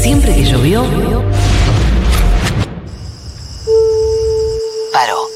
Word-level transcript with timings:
Siempre 0.00 0.34
que 0.34 0.44
llovió, 0.44 0.84
paró. 4.92 5.28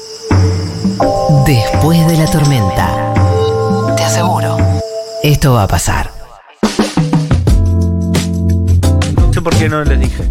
Después 1.45 2.07
de 2.07 2.17
la 2.17 2.25
tormenta, 2.31 3.13
te 3.95 4.03
aseguro, 4.03 4.57
esto 5.21 5.53
va 5.53 5.63
a 5.63 5.67
pasar. 5.67 6.09
No 9.17 9.33
sé 9.33 9.41
por 9.41 9.55
qué 9.55 9.69
no 9.69 9.83
les 9.83 9.99
dije. 9.99 10.23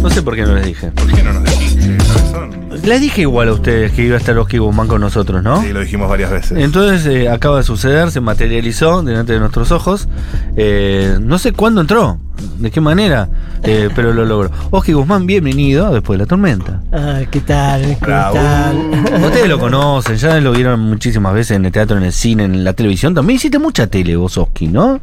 No 0.00 0.10
sé 0.10 0.22
por 0.22 0.34
qué 0.34 0.42
no 0.42 0.54
les 0.54 0.66
dije. 0.66 0.90
¿Por 0.90 1.12
qué 1.12 1.22
no 1.22 1.32
nos 1.32 1.44
dijiste, 1.44 1.96
cabezón? 2.06 2.45
Les 2.86 3.00
dije 3.00 3.22
igual 3.22 3.48
a 3.48 3.52
ustedes 3.52 3.90
que 3.90 4.04
iba 4.04 4.14
a 4.14 4.18
estar 4.18 4.38
Oski 4.38 4.58
Guzmán 4.58 4.86
con 4.86 5.00
nosotros, 5.00 5.42
¿no? 5.42 5.60
Sí, 5.60 5.72
lo 5.72 5.80
dijimos 5.80 6.08
varias 6.08 6.30
veces. 6.30 6.56
Entonces 6.56 7.04
eh, 7.06 7.28
acaba 7.28 7.56
de 7.56 7.64
suceder, 7.64 8.12
se 8.12 8.20
materializó 8.20 9.02
delante 9.02 9.32
de 9.32 9.40
nuestros 9.40 9.72
ojos. 9.72 10.06
Eh, 10.56 11.18
no 11.20 11.38
sé 11.40 11.52
cuándo 11.52 11.80
entró, 11.80 12.20
de 12.58 12.70
qué 12.70 12.80
manera, 12.80 13.28
eh, 13.64 13.88
pero 13.96 14.12
lo 14.12 14.24
logró. 14.24 14.52
Oski 14.70 14.92
Guzmán, 14.92 15.26
bienvenido 15.26 15.84
a 15.86 15.90
después 15.90 16.16
de 16.16 16.24
la 16.24 16.28
tormenta. 16.28 16.80
Ah, 16.92 17.22
¿qué 17.28 17.40
tal? 17.40 17.82
¿Cómo 17.82 17.98
Bravo. 18.02 18.36
están? 18.36 18.76
Ustedes 19.24 19.48
lo 19.48 19.58
conocen, 19.58 20.16
ya 20.16 20.38
lo 20.40 20.52
vieron 20.52 20.78
muchísimas 20.78 21.34
veces 21.34 21.56
en 21.56 21.64
el 21.66 21.72
teatro, 21.72 21.96
en 21.98 22.04
el 22.04 22.12
cine, 22.12 22.44
en 22.44 22.62
la 22.62 22.72
televisión. 22.72 23.14
También 23.16 23.34
hiciste 23.38 23.58
mucha 23.58 23.88
tele 23.88 24.14
vos, 24.14 24.38
Oski, 24.38 24.68
¿no? 24.68 25.00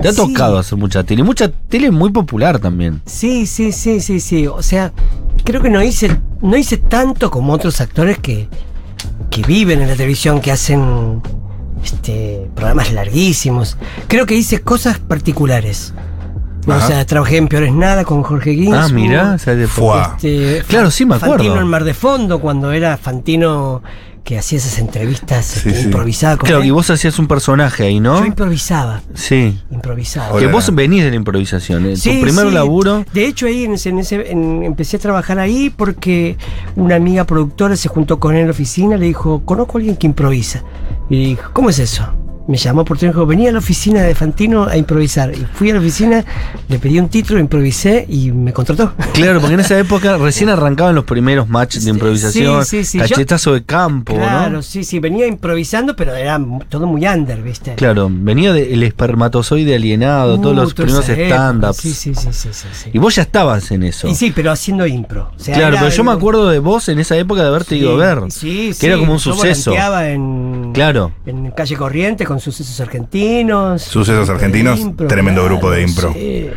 Te 0.00 0.06
ha 0.06 0.12
Sí. 0.12 0.18
tocado 0.18 0.58
hacer 0.58 0.78
mucha 0.78 1.02
tele. 1.02 1.24
Mucha 1.24 1.48
tele 1.48 1.90
muy 1.90 2.10
popular 2.12 2.60
también. 2.60 3.00
Sí, 3.06 3.44
sí, 3.46 3.72
sí, 3.72 3.98
sí, 4.00 4.20
sí. 4.20 4.46
O 4.46 4.62
sea, 4.62 4.92
creo 5.44 5.62
que 5.62 5.70
no 5.70 5.82
hice, 5.82 6.20
no 6.42 6.56
hice 6.56 6.76
tanto 6.76 7.30
como 7.30 7.52
otros 7.52 7.80
actores 7.80 8.18
que, 8.18 8.48
que 9.30 9.42
viven 9.42 9.80
en 9.80 9.88
la 9.88 9.94
televisión, 9.94 10.40
que 10.40 10.52
hacen 10.52 11.22
este, 11.82 12.48
programas 12.54 12.92
larguísimos. 12.92 13.76
Creo 14.08 14.26
que 14.26 14.34
hice 14.34 14.60
cosas 14.60 14.98
particulares. 14.98 15.94
O 16.66 16.80
sea, 16.80 17.04
trabajé 17.06 17.38
en 17.38 17.48
Peores 17.48 17.72
Nada 17.72 18.04
con 18.04 18.22
Jorge 18.22 18.54
Ginsburg. 18.54 18.78
Ah, 18.78 18.88
mira, 18.92 19.34
esa 19.36 19.52
es 19.52 19.58
de. 19.58 19.64
Este, 19.64 20.62
Claro, 20.66 20.90
sí 20.90 21.06
me 21.06 21.14
acuerdo. 21.14 21.36
Fantino 21.36 21.60
en 21.60 21.66
Mar 21.66 21.84
de 21.84 21.94
Fondo, 21.94 22.40
cuando 22.40 22.72
era 22.72 22.98
Fantino 22.98 23.82
que 24.28 24.36
hacía 24.38 24.58
esas 24.58 24.78
entrevistas 24.78 25.46
Sí, 25.46 25.70
este, 25.70 25.80
sí. 25.80 25.84
improvisadas 25.86 26.36
con 26.36 26.46
Claro, 26.48 26.60
él. 26.60 26.68
y 26.68 26.70
vos 26.70 26.90
hacías 26.90 27.18
un 27.18 27.26
personaje 27.26 27.84
ahí, 27.84 27.98
¿no? 27.98 28.18
Yo 28.20 28.26
improvisaba, 28.26 29.00
Sí. 29.14 29.58
improvisaba. 29.70 30.32
Hola. 30.32 30.46
Que 30.46 30.52
vos 30.52 30.74
venís 30.74 31.02
de 31.02 31.08
la 31.08 31.16
improvisación. 31.16 31.86
¿eh? 31.86 31.96
Sí, 31.96 32.16
tu 32.16 32.26
primer 32.26 32.48
sí. 32.48 32.52
laburo. 32.52 33.06
De 33.14 33.24
hecho, 33.24 33.46
ahí 33.46 33.64
en 33.64 33.72
ese, 33.72 33.88
en 33.88 34.00
ese- 34.00 34.30
en- 34.30 34.64
empecé 34.64 34.98
a 34.98 35.00
trabajar 35.00 35.38
ahí 35.38 35.70
porque 35.74 36.36
una 36.76 36.96
amiga 36.96 37.24
productora 37.24 37.74
se 37.74 37.88
juntó 37.88 38.20
con 38.20 38.34
él 38.34 38.40
en 38.42 38.46
la 38.48 38.50
oficina, 38.50 38.98
le 38.98 39.06
dijo, 39.06 39.40
conozco 39.46 39.78
a 39.78 39.80
alguien 39.80 39.96
que 39.96 40.06
improvisa. 40.06 40.62
Y 41.08 41.14
le 41.16 41.28
dijo, 41.28 41.48
¿cómo 41.54 41.70
es 41.70 41.78
eso? 41.78 42.06
Me 42.48 42.56
llamó 42.56 42.82
por 42.82 42.96
teléfono, 42.96 43.26
venía 43.26 43.50
a 43.50 43.52
la 43.52 43.58
oficina 43.58 44.00
de 44.02 44.14
Fantino 44.14 44.64
a 44.64 44.74
improvisar. 44.78 45.30
Y 45.34 45.46
fui 45.52 45.68
a 45.70 45.74
la 45.74 45.80
oficina, 45.80 46.24
le 46.68 46.78
pedí 46.78 46.98
un 46.98 47.10
título, 47.10 47.38
improvisé 47.40 48.06
y 48.08 48.32
me 48.32 48.54
contrató. 48.54 48.94
Claro, 49.12 49.38
porque 49.40 49.52
en 49.52 49.60
esa 49.60 49.78
época 49.78 50.16
recién 50.16 50.48
arrancaban 50.48 50.94
los 50.94 51.04
primeros 51.04 51.46
matches 51.46 51.84
de 51.84 51.90
Sí, 51.90 51.94
improvisación. 51.94 52.64
sí, 52.64 52.84
sí, 52.84 52.98
yo- 52.98 53.04
cachetazo 53.06 53.52
de 53.52 53.64
campo, 53.64 54.14
claro, 54.14 54.50
¿no? 54.50 54.62
sí, 54.62 54.82
sí, 54.82 54.98
venía 54.98 55.26
improvisando, 55.26 55.94
pero 55.94 56.14
era 56.14 56.40
todo 56.70 56.86
muy 56.86 57.06
under, 57.06 57.42
¿viste? 57.42 57.74
Claro, 57.74 58.08
venía 58.10 58.54
del 58.54 58.82
espermatozoide 58.82 59.74
alienado, 59.76 60.40
todos 60.40 60.56
los 60.56 60.72
primeros 60.72 61.06
stand-ups. 61.06 61.76
Sí, 61.76 61.92
sí, 61.92 62.14
sí, 62.14 62.28
sí, 62.32 62.48
sí, 62.52 62.66
sí. 62.72 62.90
Y 62.94 62.98
vos 62.98 63.14
ya 63.14 63.22
estabas 63.22 63.70
en 63.72 63.82
eso. 63.82 64.08
Y 64.08 64.14
sí, 64.14 64.32
pero 64.34 64.50
haciendo 64.52 64.86
impro. 64.86 65.32
O 65.36 65.38
sea, 65.38 65.54
claro, 65.54 65.76
pero 65.78 65.90
yo 65.90 66.02
me 66.02 66.12
acuerdo 66.12 66.48
de 66.48 66.60
vos 66.60 66.88
en 66.88 66.98
esa 66.98 67.14
época 67.18 67.42
de 67.42 67.48
haberte 67.48 67.76
ido 67.76 67.92
a 67.92 67.96
ver. 67.98 68.32
Sí, 68.32 68.72
que 68.80 68.86
era 68.86 68.96
como 68.96 69.12
un 69.12 69.18
yo 69.18 69.34
suceso. 69.34 69.74
en, 70.02 70.72
Claro. 70.72 71.12
en 71.26 71.50
calle 71.50 71.76
Corriente 71.76 72.24
con 72.24 72.37
sucesos 72.42 72.80
argentinos. 72.80 73.82
Sucesos 73.82 74.28
Argentinos, 74.30 74.80
tremendo 75.08 75.44
grupo 75.44 75.70
de 75.70 75.82
impro. 75.82 76.12
sí. 76.12 76.48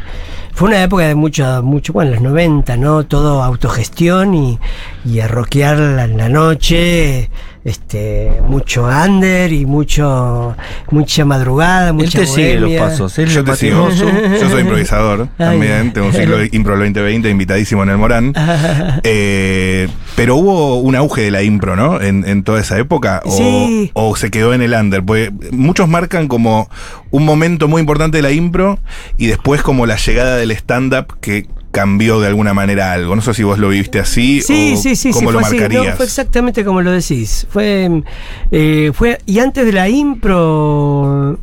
Fue 0.54 0.68
una 0.68 0.84
época 0.84 1.08
de 1.08 1.16
mucho, 1.16 1.64
mucho, 1.64 1.94
bueno, 1.94 2.12
los 2.12 2.22
90, 2.22 2.76
¿no? 2.76 3.06
Todo 3.06 3.42
autogestión 3.42 4.36
y, 4.36 4.60
y 5.06 5.22
a 5.22 5.28
rockear 5.28 5.78
la- 5.80 6.04
en 6.04 6.18
la 6.18 6.28
noche, 6.30 7.32
este, 7.64 8.32
mucho 8.48 8.86
under 8.86 9.52
y 9.54 9.66
mucho, 9.66 10.56
mucha 10.90 11.26
madrugada, 11.26 11.90
Él 11.90 11.94
mucha 11.94 12.20
te 12.20 12.26
sigue 12.26 12.54
los 12.56 12.62
bohemia. 12.70 12.80
pasos. 12.88 13.20
Él 13.20 13.30
Yo 13.30 13.44
te 13.44 13.56
sigo. 13.56 13.90
Yo 13.90 14.50
soy 14.50 14.62
improvisador 14.62 15.28
también. 15.38 15.94
Tengo 15.94 16.08
un 16.08 16.14
ciclo 16.14 16.38
de 16.38 16.50
Impro 16.54 16.76
2020 16.78 17.30
invitadísimo 17.30 17.84
en 17.84 17.90
el 17.90 17.98
Morán. 17.98 18.34
Eh, 19.04 19.88
pero 20.16 20.36
hubo 20.36 20.78
un 20.80 20.96
auge 20.96 21.22
de 21.22 21.32
la 21.32 21.44
impro, 21.44 21.76
¿no? 21.76 22.00
En, 22.02 22.28
en 22.28 22.44
toda 22.44 22.60
esa 22.62 22.78
época. 22.78 23.22
O, 23.26 23.32
Sí. 23.32 23.92
o 23.94 24.16
se 24.16 24.30
quedó 24.32 24.54
en 24.54 24.62
el 24.62 24.74
under. 24.74 25.04
Porque 25.04 25.32
muchos 25.52 25.88
marcan 25.88 26.28
como 26.28 26.70
un 27.12 27.26
momento 27.26 27.68
muy 27.68 27.80
importante 27.82 28.18
de 28.18 28.24
la 28.24 28.32
impro 28.32 28.80
y 29.18 29.28
después 29.28 29.62
como 29.62 29.86
la 29.86 29.96
llegada 29.98 30.38
del 30.38 30.52
stand-up 30.52 31.20
que 31.22 31.48
cambió 31.72 32.20
de 32.20 32.28
alguna 32.28 32.54
manera 32.54 32.94
algo. 32.94 33.16
No 33.16 33.22
sé 33.22 33.34
si 33.34 33.44
vos 33.44 33.58
lo 33.58 33.70
viviste 33.70 34.00
así 34.00 34.42
Sí, 34.42 34.74
o 34.76 34.78
sí, 34.78 34.96
sí, 34.96 35.12
cómo 35.12 35.30
sí, 35.32 35.38
lo 35.38 35.40
fue. 35.42 35.58
No, 35.58 35.62
marcarías. 35.62 35.96
fue 35.98 36.06
exactamente 36.06 36.64
como 36.64 36.82
lo 36.82 36.92
decís. 36.92 37.48
Fue, 37.50 38.04
eh, 38.52 38.92
fue 38.94 39.20
y 39.26 39.40
antes 39.40 39.66
de 39.66 39.72
la 39.72 39.90
impro, 39.90 41.40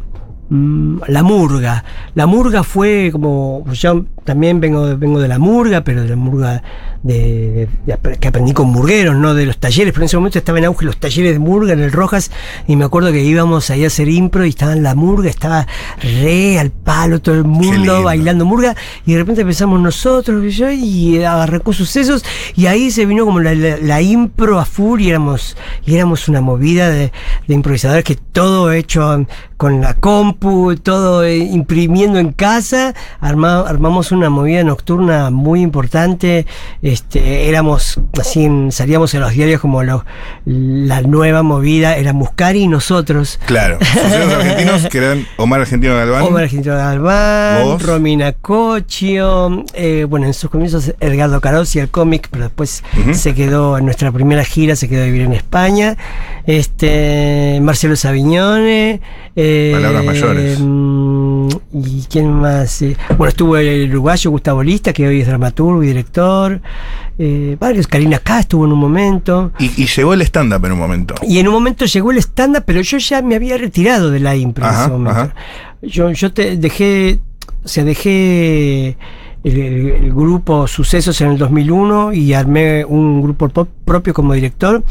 mm, 0.50 0.98
la 1.08 1.22
murga. 1.22 1.84
La 2.14 2.26
murga 2.26 2.62
fue 2.62 3.08
como 3.12 3.64
también 4.28 4.60
vengo, 4.60 4.96
vengo 4.98 5.20
de 5.20 5.26
la 5.28 5.38
murga, 5.38 5.80
pero 5.82 6.02
de 6.02 6.08
la 6.10 6.16
murga 6.16 6.62
de, 7.02 7.68
de- 7.86 7.96
de- 7.96 8.16
que 8.18 8.28
aprendí 8.28 8.52
con 8.52 8.68
murgueros, 8.68 9.16
no 9.16 9.32
de 9.34 9.46
los 9.46 9.56
talleres. 9.58 9.92
Pero 9.94 10.02
en 10.02 10.06
ese 10.06 10.16
momento 10.18 10.38
estaba 10.38 10.58
en 10.58 10.66
auge 10.66 10.84
los 10.84 10.98
talleres 10.98 11.32
de 11.32 11.38
murga 11.38 11.72
en 11.72 11.80
el 11.80 11.90
Rojas 11.92 12.30
y 12.66 12.76
me 12.76 12.84
acuerdo 12.84 13.10
que 13.10 13.22
íbamos 13.24 13.70
ahí 13.70 13.84
a 13.84 13.86
hacer 13.86 14.08
impro 14.08 14.44
y 14.44 14.50
estaba 14.50 14.74
en 14.74 14.82
la 14.82 14.94
murga, 14.94 15.30
estaba 15.30 15.66
re 16.02 16.58
al 16.58 16.70
palo 16.70 17.20
todo 17.20 17.36
el 17.36 17.44
mundo 17.44 18.02
bailando 18.04 18.44
murga 18.44 18.76
y 19.06 19.12
de 19.12 19.18
repente 19.18 19.40
empezamos 19.42 19.80
nosotros 19.80 20.44
y 20.44 20.50
yo 20.50 20.70
y 20.70 21.22
arrancó 21.24 21.72
sucesos 21.72 22.24
y 22.54 22.66
ahí 22.66 22.90
se 22.90 23.06
vino 23.06 23.24
como 23.24 23.40
la, 23.40 23.54
la- 23.54 23.78
la 23.78 24.02
impro 24.02 24.58
a 24.58 24.64
full 24.66 25.00
y 25.00 25.08
éramos, 25.08 25.56
y 25.86 25.94
éramos 25.94 26.28
una 26.28 26.40
movida 26.42 26.90
de, 26.90 27.12
de 27.46 27.54
improvisadores 27.54 28.04
que 28.04 28.16
todo 28.16 28.72
hecho 28.72 29.24
con 29.56 29.80
la 29.80 29.94
compu, 29.94 30.76
todo 30.76 31.24
eh, 31.24 31.38
imprimiendo 31.38 32.18
en 32.18 32.32
casa, 32.32 32.94
arma- 33.20 33.60
armamos 33.66 34.12
una 34.12 34.17
movida 34.28 34.64
nocturna 34.64 35.30
muy 35.30 35.60
importante, 35.62 36.46
este, 36.82 37.48
éramos 37.48 38.00
así, 38.20 38.44
en- 38.44 38.72
salíamos 38.72 39.14
en 39.14 39.20
los 39.20 39.32
diarios 39.32 39.60
como 39.60 39.82
lo- 39.82 40.04
la 40.44 41.00
nueva 41.02 41.42
movida, 41.42 41.96
era 41.96 42.12
Muscari 42.12 42.62
y 42.62 42.68
nosotros. 42.68 43.38
Claro. 43.46 43.78
Sucesos 43.92 44.32
argentinos 44.34 44.86
que 44.88 44.98
eran 44.98 45.26
Omar 45.36 45.60
Argentino 45.60 45.94
Galván. 45.94 46.22
Omar 46.24 46.42
Argentino 46.44 46.74
Galván, 46.74 47.64
Vos. 47.64 47.82
Romina 47.82 48.32
Cochio, 48.32 49.64
eh, 49.74 50.04
bueno, 50.08 50.26
en 50.26 50.34
sus 50.34 50.50
comienzos 50.50 50.92
Edgardo 51.00 51.40
Carossi, 51.40 51.78
el 51.78 51.88
cómic, 51.88 52.28
pero 52.30 52.44
después 52.44 52.82
se 53.12 53.34
quedó 53.34 53.78
en 53.78 53.84
nuestra 53.84 54.10
primera 54.12 54.44
gira, 54.44 54.74
se 54.76 54.88
quedó 54.88 55.02
a 55.02 55.06
vivir 55.06 55.22
en 55.22 55.32
España. 55.34 55.96
Este, 56.46 57.58
Marcelo 57.62 57.94
Savignone. 57.94 59.00
eh, 59.36 59.70
Palabras 59.74 60.04
mayores. 60.04 60.58
mm, 60.60 61.37
¿Y 61.72 62.02
quién 62.10 62.32
más? 62.32 62.82
Eh, 62.82 62.96
bueno, 63.16 63.28
estuvo 63.28 63.56
el 63.56 63.90
uruguayo 63.90 64.30
Gustavo 64.30 64.62
Lista, 64.62 64.92
que 64.92 65.06
hoy 65.06 65.20
es 65.20 65.26
dramaturgo 65.26 65.82
y 65.82 65.88
director. 65.88 66.60
Eh, 67.18 67.56
varios, 67.58 67.86
Karina 67.86 68.18
K 68.18 68.40
estuvo 68.40 68.64
en 68.64 68.72
un 68.72 68.78
momento. 68.78 69.52
Y, 69.58 69.66
y 69.82 69.86
llegó 69.86 70.14
el 70.14 70.22
stand-up 70.22 70.64
en 70.66 70.72
un 70.72 70.78
momento. 70.78 71.14
Y 71.22 71.38
en 71.38 71.48
un 71.48 71.54
momento 71.54 71.84
llegó 71.84 72.10
el 72.12 72.18
stand-up, 72.18 72.62
pero 72.66 72.80
yo 72.80 72.98
ya 72.98 73.22
me 73.22 73.34
había 73.36 73.56
retirado 73.58 74.10
de 74.10 74.20
la 74.20 74.36
impro 74.36 74.64
en 74.64 74.70
Ajá, 74.70 74.82
ese 74.82 74.90
momento. 74.92 75.10
ajá. 75.20 75.34
Yo, 75.82 76.10
yo 76.12 76.32
te 76.32 76.56
dejé, 76.56 77.18
o 77.64 77.68
sea, 77.68 77.84
dejé 77.84 78.96
el, 79.44 79.58
el- 79.60 79.90
el 80.04 80.12
grupo 80.12 80.66
Sucesos 80.66 81.20
en 81.20 81.30
el 81.30 81.38
2001 81.38 82.12
y 82.12 82.34
armé 82.34 82.84
un 82.84 83.22
grupo 83.22 83.48
po- 83.48 83.68
propio 83.84 84.12
como 84.14 84.32
director. 84.34 84.82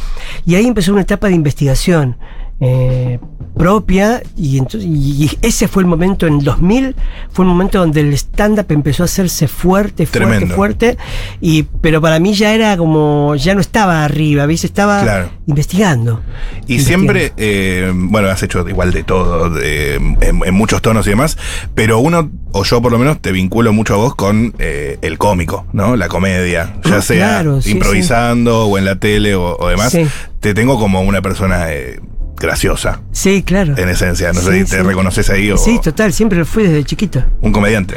Y 0.45 0.56
ahí 0.56 0.66
empezó 0.68 0.91
una 0.94 1.01
etapa 1.01 1.28
de 1.28 1.34
investigación. 1.35 2.18
Eh, 2.59 3.19
propia 3.56 4.22
y, 4.35 4.57
entonces, 4.59 4.88
y 4.88 5.31
ese 5.41 5.68
fue 5.68 5.81
el 5.84 5.88
momento 5.88 6.28
en 6.28 6.35
el 6.35 6.44
2000 6.44 6.95
fue 7.31 7.44
el 7.45 7.50
momento 7.50 7.79
donde 7.79 8.01
el 8.01 8.13
stand 8.13 8.59
up 8.59 8.66
empezó 8.69 9.03
a 9.03 9.06
hacerse 9.06 9.48
fuerte 9.48 10.06
fuerte 10.06 10.09
Tremendo. 10.30 10.56
fuerte 10.56 10.98
y 11.42 11.63
pero 11.63 12.00
para 12.01 12.19
mí 12.19 12.33
ya 12.33 12.54
era 12.54 12.77
como 12.77 13.36
ya 13.36 13.56
no 13.56 13.62
estaba 13.62 14.04
arriba 14.06 14.45
¿viste? 14.45 14.68
estaba 14.68 15.01
Claro. 15.01 15.30
investigando 15.48 16.21
Y 16.68 16.80
siempre, 16.81 17.33
eh, 17.38 17.92
bueno, 17.95 18.27
has 18.30 18.44
hecho 18.44 18.68
igual 18.68 18.92
de 18.94 19.03
todo, 19.03 19.50
de- 19.50 19.95
en, 19.95 20.18
en 20.45 20.53
muchos 20.53 20.81
tonos 20.81 21.07
y 21.07 21.12
demás, 21.12 21.38
pero 21.74 22.00
uno, 22.00 22.30
o 22.51 22.63
yo 22.63 22.81
por 22.81 22.92
lo 22.92 23.00
menos, 23.00 23.19
te 23.21 23.31
vinculo 23.31 23.71
mucho 23.74 23.94
a 23.95 23.98
vos 23.98 24.15
con 24.15 24.53
eh, 24.60 24.98
el 25.01 25.18
cómico, 25.18 25.65
¿no? 25.74 25.95
La 25.95 26.07
comedia, 26.10 26.75
ya 26.83 26.98
Ah, 26.98 27.01
sea 27.01 27.27
claro, 27.30 27.62
sí, 27.62 27.71
improvisando 27.71 28.65
o 28.68 28.77
en 28.77 28.86
la 28.86 28.98
tele 28.98 29.33
o, 29.36 29.56
o 29.57 29.68
demás. 29.69 29.92
Sí. 29.94 30.06
Te 30.39 30.53
tengo 30.53 30.77
como 30.77 31.01
una 31.01 31.21
persona 31.21 31.71
eh, 31.71 32.00
graciosa, 32.39 33.01
Sí, 33.12 33.44
claro. 33.44 33.74
en 33.78 33.89
esencia. 33.89 34.31
No 34.34 34.39
Sí, 34.39 34.45
sé 34.45 34.54
si 34.66 34.72
te 34.72 34.78
sí. 34.78 34.84
reconoces 34.84 35.30
ahí 35.30 35.51
o 35.51 35.57
Sí, 35.57 35.80
total, 35.84 36.13
siempre 36.13 36.38
lo 36.39 36.45
fui 36.45 36.63
desde 36.63 36.84
chiquito. 36.84 37.24
un 37.42 37.51
comediante. 37.51 37.95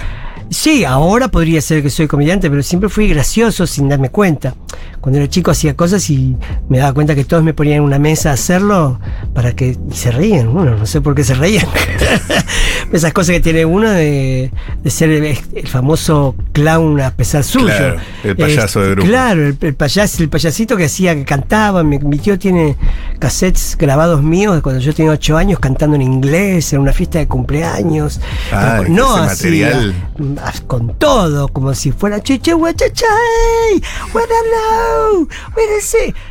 Sí, 0.53 0.85
ahora 0.85 1.29
podría 1.29 1.61
ser 1.61 1.81
que 1.81 1.91
soy 1.91 2.09
comediante, 2.09 2.51
pero 2.51 2.61
siempre 2.65 2.89
fui 2.89 3.07
gracioso 3.07 3.69
sin 3.69 3.89
darme 3.89 4.09
cuenta. 4.11 4.55
Cuando 5.01 5.21
era 5.21 5.29
chico 5.29 5.53
hacía 5.53 5.77
cosas 5.77 6.11
y 6.11 6.37
me 6.69 6.79
daba 6.79 6.93
cuenta 6.93 7.15
que 7.15 7.25
todos 7.25 7.45
me 7.45 7.55
ponían 7.55 7.77
en 7.79 7.83
una 7.85 8.01
mesa 8.01 8.31
a 8.31 8.33
hacerlo 8.33 8.99
para 9.33 9.53
que 9.55 9.77
y 9.91 9.95
se 9.95 10.11
reían. 10.11 10.53
Bueno, 10.53 10.77
no 10.77 10.87
sé 10.87 11.01
por 11.01 11.15
qué 11.15 11.23
se 11.23 11.35
reían. 11.35 11.67
esas 12.93 13.13
cosas 13.13 13.35
que 13.35 13.41
tiene 13.41 13.65
uno 13.65 13.91
de, 13.91 14.51
de 14.83 14.91
ser 14.91 15.11
el, 15.11 15.39
el 15.55 15.69
famoso 15.69 16.35
clown 16.53 17.01
a 17.01 17.11
pesar 17.13 17.45
suyo. 17.45 17.67
Claro, 17.67 17.97
el 18.25 18.37
payaso 18.37 18.81
de 18.81 18.91
grupo. 18.91 19.07
Claro, 19.09 19.47
el, 19.47 19.57
el 19.61 19.75
payaso, 19.75 20.23
el 20.23 20.29
payasito 20.29 20.77
que 20.77 20.85
hacía, 20.87 21.15
que 21.15 21.25
cantaba. 21.25 21.83
Mi, 21.83 21.99
mi 21.99 22.19
tío 22.19 22.39
tiene 22.39 22.77
cassettes 23.19 23.77
grabados 23.79 24.23
míos 24.23 24.57
de 24.57 24.63
cuando 24.63 24.81
yo 24.81 24.95
tenía 24.95 25.13
ocho 25.13 25.37
años 25.37 25.59
cantando 25.61 25.97
en 25.97 26.03
inglés, 26.03 26.73
en 26.73 26.81
una 26.81 26.93
fiesta 26.93 27.19
de 27.19 27.29
cumpleaños. 27.29 28.21
Ah, 28.53 28.79
Pero 28.81 28.93
no 28.93 29.15
así, 29.15 29.63
a- 29.65 30.53
con 30.67 30.95
todo, 30.99 31.49
como 31.49 31.75
si 31.75 31.93
fuera 31.93 32.21
chiche 32.23 32.53
guachachay? 32.53 33.81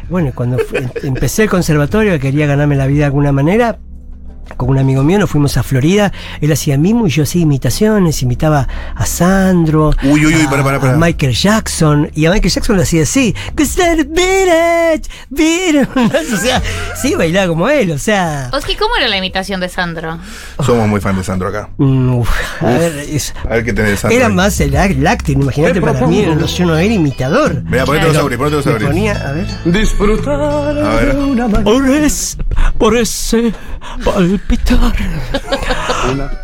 Bueno, 0.09 0.31
cuando 0.33 0.57
fu- 0.59 0.75
empecé 1.03 1.43
el 1.43 1.49
conservatorio, 1.49 2.13
que 2.13 2.19
quería 2.19 2.47
ganarme 2.47 2.75
la 2.75 2.87
vida 2.87 2.99
de 2.99 3.05
alguna 3.05 3.31
manera, 3.31 3.77
con 4.57 4.69
un 4.69 4.77
amigo 4.79 5.03
mío 5.03 5.19
nos 5.19 5.29
fuimos 5.29 5.57
a 5.57 5.63
Florida, 5.63 6.11
él 6.41 6.51
hacía 6.51 6.77
mimo 6.77 7.07
y 7.07 7.09
yo 7.09 7.23
hacía 7.23 7.41
imitaciones, 7.41 8.21
imitaba 8.21 8.67
a 8.95 9.05
Sandro, 9.05 9.91
Uy, 10.03 10.25
uy, 10.25 10.35
uy, 10.35 10.41
a, 10.45 10.49
pará, 10.49 10.63
pará, 10.63 10.79
pará. 10.79 10.93
a 10.93 10.97
Michael 10.97 11.33
Jackson, 11.33 12.11
y 12.15 12.25
a 12.25 12.31
Michael 12.31 12.51
Jackson 12.53 12.75
lo 12.75 12.81
hacía 12.83 13.03
así, 13.03 13.35
o 16.33 16.37
sea, 16.37 16.61
sí, 17.01 17.15
bailaba 17.15 17.47
como 17.47 17.69
él, 17.69 17.91
o 17.91 17.97
sea... 17.97 18.49
Oski, 18.53 18.75
¿cómo 18.75 18.95
era 18.97 19.07
la 19.07 19.17
imitación 19.17 19.59
de 19.59 19.69
Sandro? 19.69 20.17
Somos 20.65 20.87
muy 20.87 20.99
fan 21.01 21.15
de 21.17 21.23
Sandro 21.23 21.47
acá. 21.49 21.69
mm, 21.77 22.15
uf, 22.15 22.29
a 22.61 22.65
ver, 22.65 22.93
es- 23.09 23.33
A 23.45 23.55
ver 23.55 23.65
qué 23.65 23.73
tenés 23.73 23.99
Sandro. 23.99 24.17
era 24.17 24.27
ahí. 24.27 24.33
más 24.33 24.59
el, 24.59 24.73
act- 24.73 24.91
el 24.97 25.07
acting, 25.07 25.41
imagínate 25.41 25.81
para 25.81 26.05
mí, 26.07 26.25
no, 26.25 26.45
yo 26.45 26.65
no 26.65 26.77
era 26.77 26.93
imitador. 26.93 27.61
Mira, 27.63 27.85
ponete 27.85 28.07
los 28.07 28.17
auris, 28.17 28.37
ponete 28.37 28.55
los 28.57 28.67
auris. 28.67 28.87
ponía, 28.87 29.13
a 29.27 29.31
ver. 29.31 29.47
Disfrutar 29.65 30.39
A 30.41 30.95
ver. 30.95 31.15
de 31.15 31.23
una. 31.23 31.47
Por, 32.79 32.95
es- 32.97 33.35
por 33.35 33.41
ese 33.41 33.53
palpitar 34.05 34.93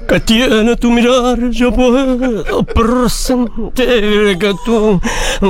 que 0.07 0.19
tiene 0.19 0.75
tu 0.75 0.91
mirar, 0.91 1.49
yo 1.49 1.71
puedo 1.73 2.63
presentir 2.65 4.37
que 4.37 4.53
tú, 4.65 4.99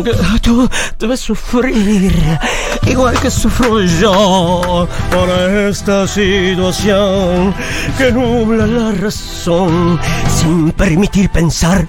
que 0.04 0.12
tú 0.42 0.70
debes 1.00 1.20
sufrir 1.20 2.14
igual 2.88 3.20
que 3.20 3.32
sufro 3.32 3.82
yo 3.82 4.88
por 5.12 5.30
esta 5.30 6.08
situación 6.08 7.54
que 7.98 8.12
nubla 8.12 8.68
la 8.68 8.92
razón 8.92 10.00
sin 10.30 10.72
permitir 10.72 11.30
pensar 11.32 11.88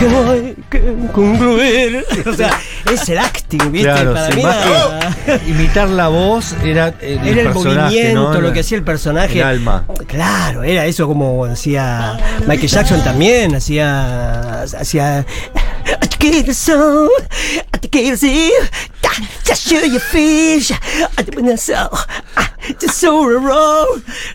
que 0.00 0.06
hay 0.16 0.56
que 0.70 0.94
concluir. 1.12 2.04
O 2.26 2.34
sea, 2.34 2.58
es 2.92 3.08
el 3.08 3.18
acting, 3.18 3.72
¿viste? 3.72 3.88
Claro, 3.90 4.12
Para 4.14 4.28
sí, 4.28 4.36
mí 4.36 4.42
era- 4.42 5.16
que 5.24 5.40
imitar 5.50 5.88
la 5.88 6.08
voz 6.08 6.54
era 6.64 6.94
el, 7.00 7.18
era 7.26 7.42
el 7.42 7.48
personaje, 7.52 7.80
movimiento, 7.96 8.32
¿no? 8.34 8.40
lo 8.40 8.52
que 8.52 8.60
hacía 8.60 8.78
el 8.78 8.84
personaje. 8.84 9.38
El 9.38 9.44
alma. 9.44 9.84
Claro, 10.06 10.62
era 10.64 10.86
eso 10.86 11.06
como 11.06 11.44
hacía 11.44 12.18
Michael 12.46 12.68
Jackson 12.68 13.02
también, 13.04 13.54
hacía. 13.54 14.62
hacía. 14.62 15.24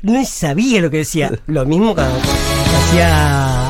No 0.02 0.26
sabía 0.26 0.82
lo 0.82 0.90
que 0.90 0.98
decía. 0.98 1.32
Lo 1.48 1.66
mismo 1.66 1.94
cuando 1.94 2.20
hacía. 2.90 3.65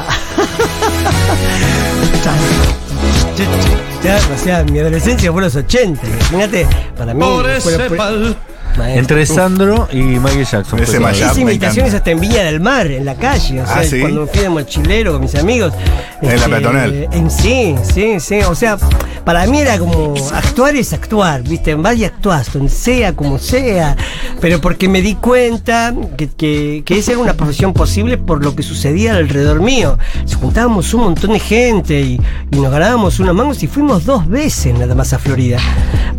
O 4.34 4.38
sea, 4.44 4.64
mi 4.64 4.80
adolescencia 4.80 5.32
fue 5.32 5.42
los 5.42 5.56
80. 5.56 6.02
Imagínate, 6.08 6.68
para 6.98 7.14
mí. 7.14 7.20
Por 7.20 7.50
ese 7.50 7.90
fue-. 7.90 8.36
Maestro. 8.78 9.00
Entre 9.00 9.26
Sandro 9.26 9.88
y 9.92 9.98
Michael 9.98 10.46
Jackson. 10.46 10.80
Ese 10.80 11.00
mashup. 11.00 11.32
Hice 11.32 11.46
me 11.46 11.52
imitaciones 11.52 11.94
encanta. 11.94 11.98
hasta 11.98 12.12
en 12.12 12.20
Villa 12.20 12.44
del 12.44 12.60
Mar, 12.60 12.88
en 12.88 13.06
la 13.06 13.16
calle. 13.16 13.62
O 13.62 13.66
sea, 13.66 13.78
Ah, 13.78 13.84
¿sí? 13.84 14.00
cuando 14.00 14.28
fui 14.28 14.42
de 14.42 14.50
mochilero 14.50 15.14
con 15.14 15.22
mis 15.22 15.36
amigos. 15.36 15.74
En 16.22 16.40
la 16.40 16.48
peatonal. 16.48 17.08
En 17.12 17.30
sí, 17.30 17.76
sí, 17.94 18.20
sí. 18.20 18.40
O 18.48 18.56
sea, 18.56 18.78
para 19.24 19.46
mí 19.48 19.60
era 19.60 19.78
como 19.80 20.14
actuar 20.34 20.76
es 20.76 20.94
actuar, 20.94 21.42
¿viste? 21.44 21.72
En 21.72 21.84
y 21.98 22.04
actuás, 22.04 22.52
donde 22.52 22.70
sea, 22.70 23.14
como 23.16 23.38
sea. 23.40 23.96
Pero 24.42 24.60
porque 24.60 24.88
me 24.90 25.02
di 25.02 25.16
cuenta 25.16 25.94
que, 26.18 26.28
que, 26.30 26.84
que 26.86 26.98
esa 27.00 27.12
era 27.12 27.20
una 27.22 27.34
profesión 27.34 27.74
posible 27.74 28.18
por 28.18 28.44
lo 28.44 28.56
que 28.56 28.64
sucedía 28.64 29.16
alrededor 29.16 29.62
mío. 29.62 29.98
Se 30.26 30.36
juntábamos 30.36 30.94
un 30.94 31.02
montón 31.02 31.34
de 31.34 31.40
gente 31.40 32.02
y, 32.02 32.20
y 32.52 32.56
nos 32.60 32.72
ganábamos 32.72 33.20
unos 33.20 33.36
mangos 33.36 33.62
y 33.64 33.68
fuimos 33.68 34.06
dos 34.06 34.28
veces 34.28 34.78
nada 34.78 34.96
más 34.96 35.14
a 35.14 35.20
Florida. 35.20 35.60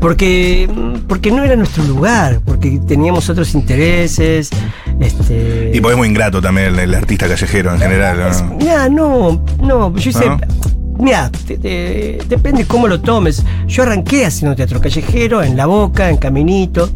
Porque, 0.01 0.69
porque 1.09 1.31
no 1.31 1.43
era 1.43 1.57
nuestro 1.57 1.83
lugar, 1.85 2.41
porque 2.47 2.79
teníamos 2.87 3.29
otros 3.29 3.55
intereses. 3.55 4.51
Este, 5.01 5.73
Y 5.75 5.81
pues 5.81 5.93
es 5.93 5.99
muy 5.99 6.09
ingrato 6.09 6.41
también 6.41 6.69
el, 6.69 6.79
el 6.79 6.95
artista 6.95 7.29
callejero 7.29 7.73
en 7.75 7.79
general. 7.81 8.19
¿no? 8.19 8.59
No, 8.89 9.45
no, 9.63 9.97
yo 9.97 10.11
hice. 10.11 10.27
¿No? 10.27 10.39
Mira, 10.99 11.31
te- 11.47 11.59
te- 11.59 12.19
depende 12.27 12.65
cómo 12.65 12.89
lo 12.89 13.01
tomes. 13.01 13.45
Yo 13.67 13.83
arranqué 13.83 14.25
haciendo 14.25 14.57
teatro 14.57 14.81
callejero, 14.81 15.43
en 15.43 15.55
La 15.57 15.67
Boca, 15.67 16.09
en 16.09 16.17
Caminito. 16.17 16.89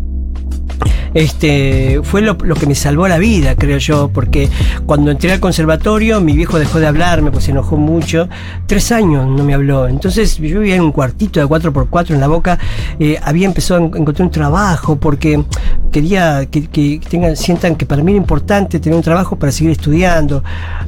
Este, 1.15 2.01
fue 2.05 2.21
lo, 2.23 2.35
lo 2.43 2.55
que 2.55 2.67
me 2.67 2.75
salvó 2.75 3.09
la 3.09 3.19
vida, 3.19 3.55
creo 3.57 3.79
yo, 3.79 4.11
porque 4.13 4.49
cuando 4.87 5.11
entré 5.11 5.33
al 5.33 5.41
conservatorio, 5.41 6.21
mi 6.21 6.35
viejo 6.37 6.59
dejó 6.59 6.79
de 6.81 6.87
hablarme, 6.87 7.31
pues 7.31 7.45
se 7.45 7.51
enojó 7.51 7.77
mucho. 7.77 8.29
Tres 8.67 8.93
años 8.93 9.27
no 9.27 9.43
me 9.45 9.55
habló. 9.55 9.89
Entonces 9.89 10.37
yo 10.39 10.61
vivía 10.61 10.77
en 10.77 10.83
un 10.83 10.93
cuartito 10.93 11.41
de 11.41 11.47
4x4 11.47 12.11
en 12.15 12.21
la 12.21 12.29
boca. 12.29 12.59
eh, 12.99 13.19
había 13.23 13.47
empezado 13.47 13.81
a 13.81 13.87
en- 13.87 13.97
encontrar 13.97 14.27
un 14.27 14.31
trabajo 14.33 14.97
porque 14.97 15.43
quería 15.91 16.47
que, 16.47 16.67
que 16.69 17.01
tengan, 17.09 17.37
sientan 17.37 17.75
que 17.77 17.87
para 17.87 18.03
mí 18.03 18.13
era 18.13 18.19
importante 18.21 18.79
tener 18.79 18.97
un 18.97 19.03
trabajo 19.03 19.37
para 19.37 19.51
seguir 19.53 19.73
estudiando. 19.73 20.43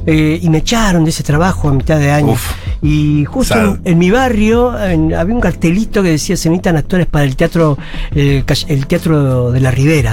Eh, 0.05 0.39
y 0.41 0.49
me 0.49 0.59
echaron 0.59 1.03
de 1.03 1.09
ese 1.09 1.23
trabajo 1.23 1.69
a 1.69 1.73
mitad 1.73 1.97
de 1.99 2.11
año. 2.11 2.33
Uf. 2.33 2.51
Y 2.81 3.23
justo 3.25 3.55
en, 3.59 3.81
en 3.85 3.97
mi 3.97 4.11
barrio 4.11 4.77
en- 4.81 5.13
había 5.13 5.33
un 5.35 5.41
cartelito 5.41 6.03
que 6.03 6.09
decía 6.09 6.35
se 6.37 6.49
necesitan 6.49 6.77
actores 6.77 7.07
para 7.07 7.23
el 7.25 7.35
teatro, 7.35 7.77
el, 8.13 8.43
ca- 8.45 8.53
el 8.67 8.87
teatro 8.87 9.51
de 9.51 9.59
la 9.59 9.71
Ribera. 9.71 10.12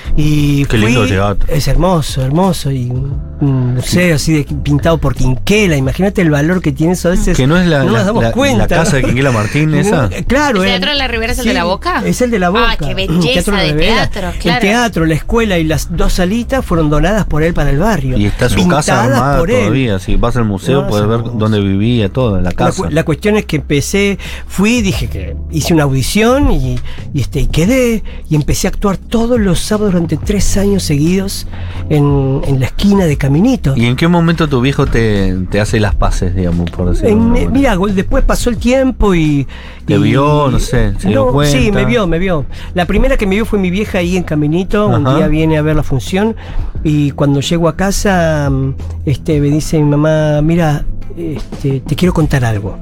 Y 0.17 0.65
Qué 0.65 0.77
fui- 0.77 0.87
lindo 0.87 1.07
teatro. 1.07 1.47
Es 1.53 1.67
hermoso, 1.67 2.21
hermoso. 2.23 2.71
Y 2.71 2.89
un 2.89 3.75
museo 3.75 4.15
así 4.15 4.33
de, 4.33 4.43
pintado 4.43 4.97
por 4.97 5.15
Quinquela. 5.15 5.75
Imagínate 5.77 6.21
el 6.21 6.29
valor 6.29 6.61
que 6.61 6.71
tiene 6.71 6.93
eso 6.93 7.07
a 7.07 7.11
veces. 7.11 7.37
Que 7.37 7.47
no 7.47 7.57
es 7.57 7.65
la- 7.67 7.83
nos 7.83 7.93
la- 7.93 8.03
damos 8.03 8.23
la- 8.23 8.31
cuenta. 8.31 8.57
la 8.59 8.67
casa 8.67 8.97
de 8.97 9.03
Quinquela 9.03 9.31
Martín, 9.31 9.73
esa. 9.75 10.09
Claro. 10.27 10.61
¿El 10.63 10.69
era- 10.69 10.77
Teatro 10.79 10.89
de 10.91 10.97
la 10.97 11.07
Ribera 11.07 11.31
es 11.33 11.39
el 11.39 11.45
de 11.45 11.53
la 11.53 11.63
Boca? 11.63 12.03
Es 12.05 12.21
el 12.21 12.29
de 12.31 12.39
la 12.39 12.47
Ah, 12.47 12.49
Boca. 12.51 12.77
qué 12.79 12.89
El 12.89 12.95
belleza 12.95 13.21
Teatro 13.51 13.55
de 13.55 13.73
teatro, 13.73 14.29
El 14.43 14.59
teatro, 14.59 15.05
la 15.05 15.13
escuela 15.15 15.57
y 15.57 15.63
las 15.63 15.95
dos 15.95 16.13
salitas 16.13 16.65
fueron 16.65 16.89
donadas 16.89 17.25
por 17.25 17.41
él 17.43 17.53
para 17.53 17.69
el 17.69 17.79
barrio. 17.79 18.17
Y 18.17 18.25
está 18.25 18.49
su 18.49 18.55
Pintadas 18.55 18.85
casa 18.85 19.03
armada 19.05 19.39
por 19.39 19.49
él. 19.49 19.59
todavía. 19.59 19.99
Si 19.99 20.15
vas 20.17 20.35
al 20.35 20.45
museo, 20.45 20.81
No, 20.81 20.87
puedes 20.87 21.03
es 21.05 21.09
ver 21.09 21.21
dónde 21.37 21.59
vivía, 21.61 22.09
todo, 22.09 22.37
en 22.37 22.43
la 22.43 22.49
La, 22.51 22.55
casa. 22.55 22.83
cu- 22.83 22.89
la 22.89 23.03
cuestión 23.03 23.37
es 23.37 23.45
que 23.45 23.55
empecé, 23.57 24.19
fui, 24.47 24.81
dije 24.81 25.07
que 25.07 25.35
hice 25.51 25.73
una 25.73 25.83
audición 25.83 26.51
y, 26.51 26.77
y, 27.13 27.21
este, 27.21 27.39
y 27.41 27.47
quedé 27.47 28.03
y 28.29 28.35
empecé 28.35 28.67
a 28.67 28.69
actuar 28.71 28.97
todos 28.97 29.39
los 29.39 29.59
sábados 29.59 30.00
durante 30.07 30.25
tres 30.25 30.57
años 30.57 30.83
seguidos 30.83 31.47
en, 31.89 32.41
en 32.47 32.59
la 32.59 32.65
esquina 32.67 33.05
de 33.05 33.17
Caminito. 33.17 33.73
¿Y 33.75 33.85
en 33.85 33.95
qué 33.95 34.07
momento 34.07 34.47
tu 34.47 34.61
viejo 34.61 34.85
te, 34.87 35.35
te 35.49 35.59
hace 35.61 35.79
las 35.79 35.95
paces, 35.95 36.35
digamos, 36.35 36.69
por 36.71 36.89
decirlo 36.89 37.09
En- 37.09 37.35
eh, 37.35 37.49
mira, 37.51 37.77
después 37.93 38.23
pasó 38.23 38.49
el 38.49 38.57
tiempo 38.57 39.13
y. 39.15 39.47
Te 39.85 39.95
y- 39.95 39.97
vio, 39.99 40.49
no 40.49 40.59
sé, 40.59 40.93
se 40.99 41.07
dio 41.09 41.25
No, 41.25 41.31
cuenta. 41.31 41.57
Sí, 41.57 41.71
me 41.71 41.85
vio, 41.85 42.07
me 42.07 42.19
vio. 42.19 42.45
La 42.73 42.85
primera 42.85 43.17
que 43.17 43.25
me 43.25 43.35
vio 43.35 43.45
fue 43.45 43.59
mi 43.59 43.69
vieja 43.69 43.99
ahí 43.99 44.17
en 44.17 44.23
Caminito. 44.23 44.87
Un 44.87 45.03
día 45.03 45.27
viene 45.27 45.57
a 45.57 45.61
ver 45.61 45.75
la 45.75 45.83
función 45.83 46.35
y 46.83 47.11
cuando 47.11 47.39
llego 47.41 47.67
a 47.67 47.75
casa, 47.75 48.49
mm, 48.51 48.73
este, 49.05 49.39
me 49.39 49.47
dice 49.49 49.77
mi 49.77 49.89
mamá: 49.89 50.41
Mira, 50.41 50.85
este, 51.17 51.81
te 51.81 51.95
quiero 51.95 52.13
contar 52.13 52.43
algo. 52.45 52.77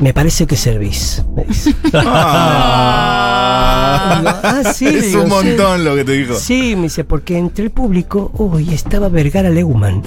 Me 0.00 0.12
parece 0.12 0.46
que 0.46 0.56
servís. 0.56 1.24
Me 1.34 1.44
dice. 1.44 1.74
Ah. 3.08 4.16
Digo, 4.20 4.30
ah, 4.42 4.72
sí, 4.72 4.86
es 4.86 5.06
digo, 5.08 5.22
un 5.22 5.28
sí. 5.28 5.34
montón 5.34 5.84
lo 5.84 5.94
que 5.96 6.04
te 6.04 6.12
dijo. 6.12 6.34
Sí, 6.34 6.74
me 6.76 6.82
dice, 6.84 7.04
porque 7.04 7.36
entre 7.38 7.64
el 7.64 7.70
público, 7.70 8.30
hoy 8.36 8.72
estaba 8.72 9.08
Vergara 9.08 9.50
Leumann. 9.50 10.02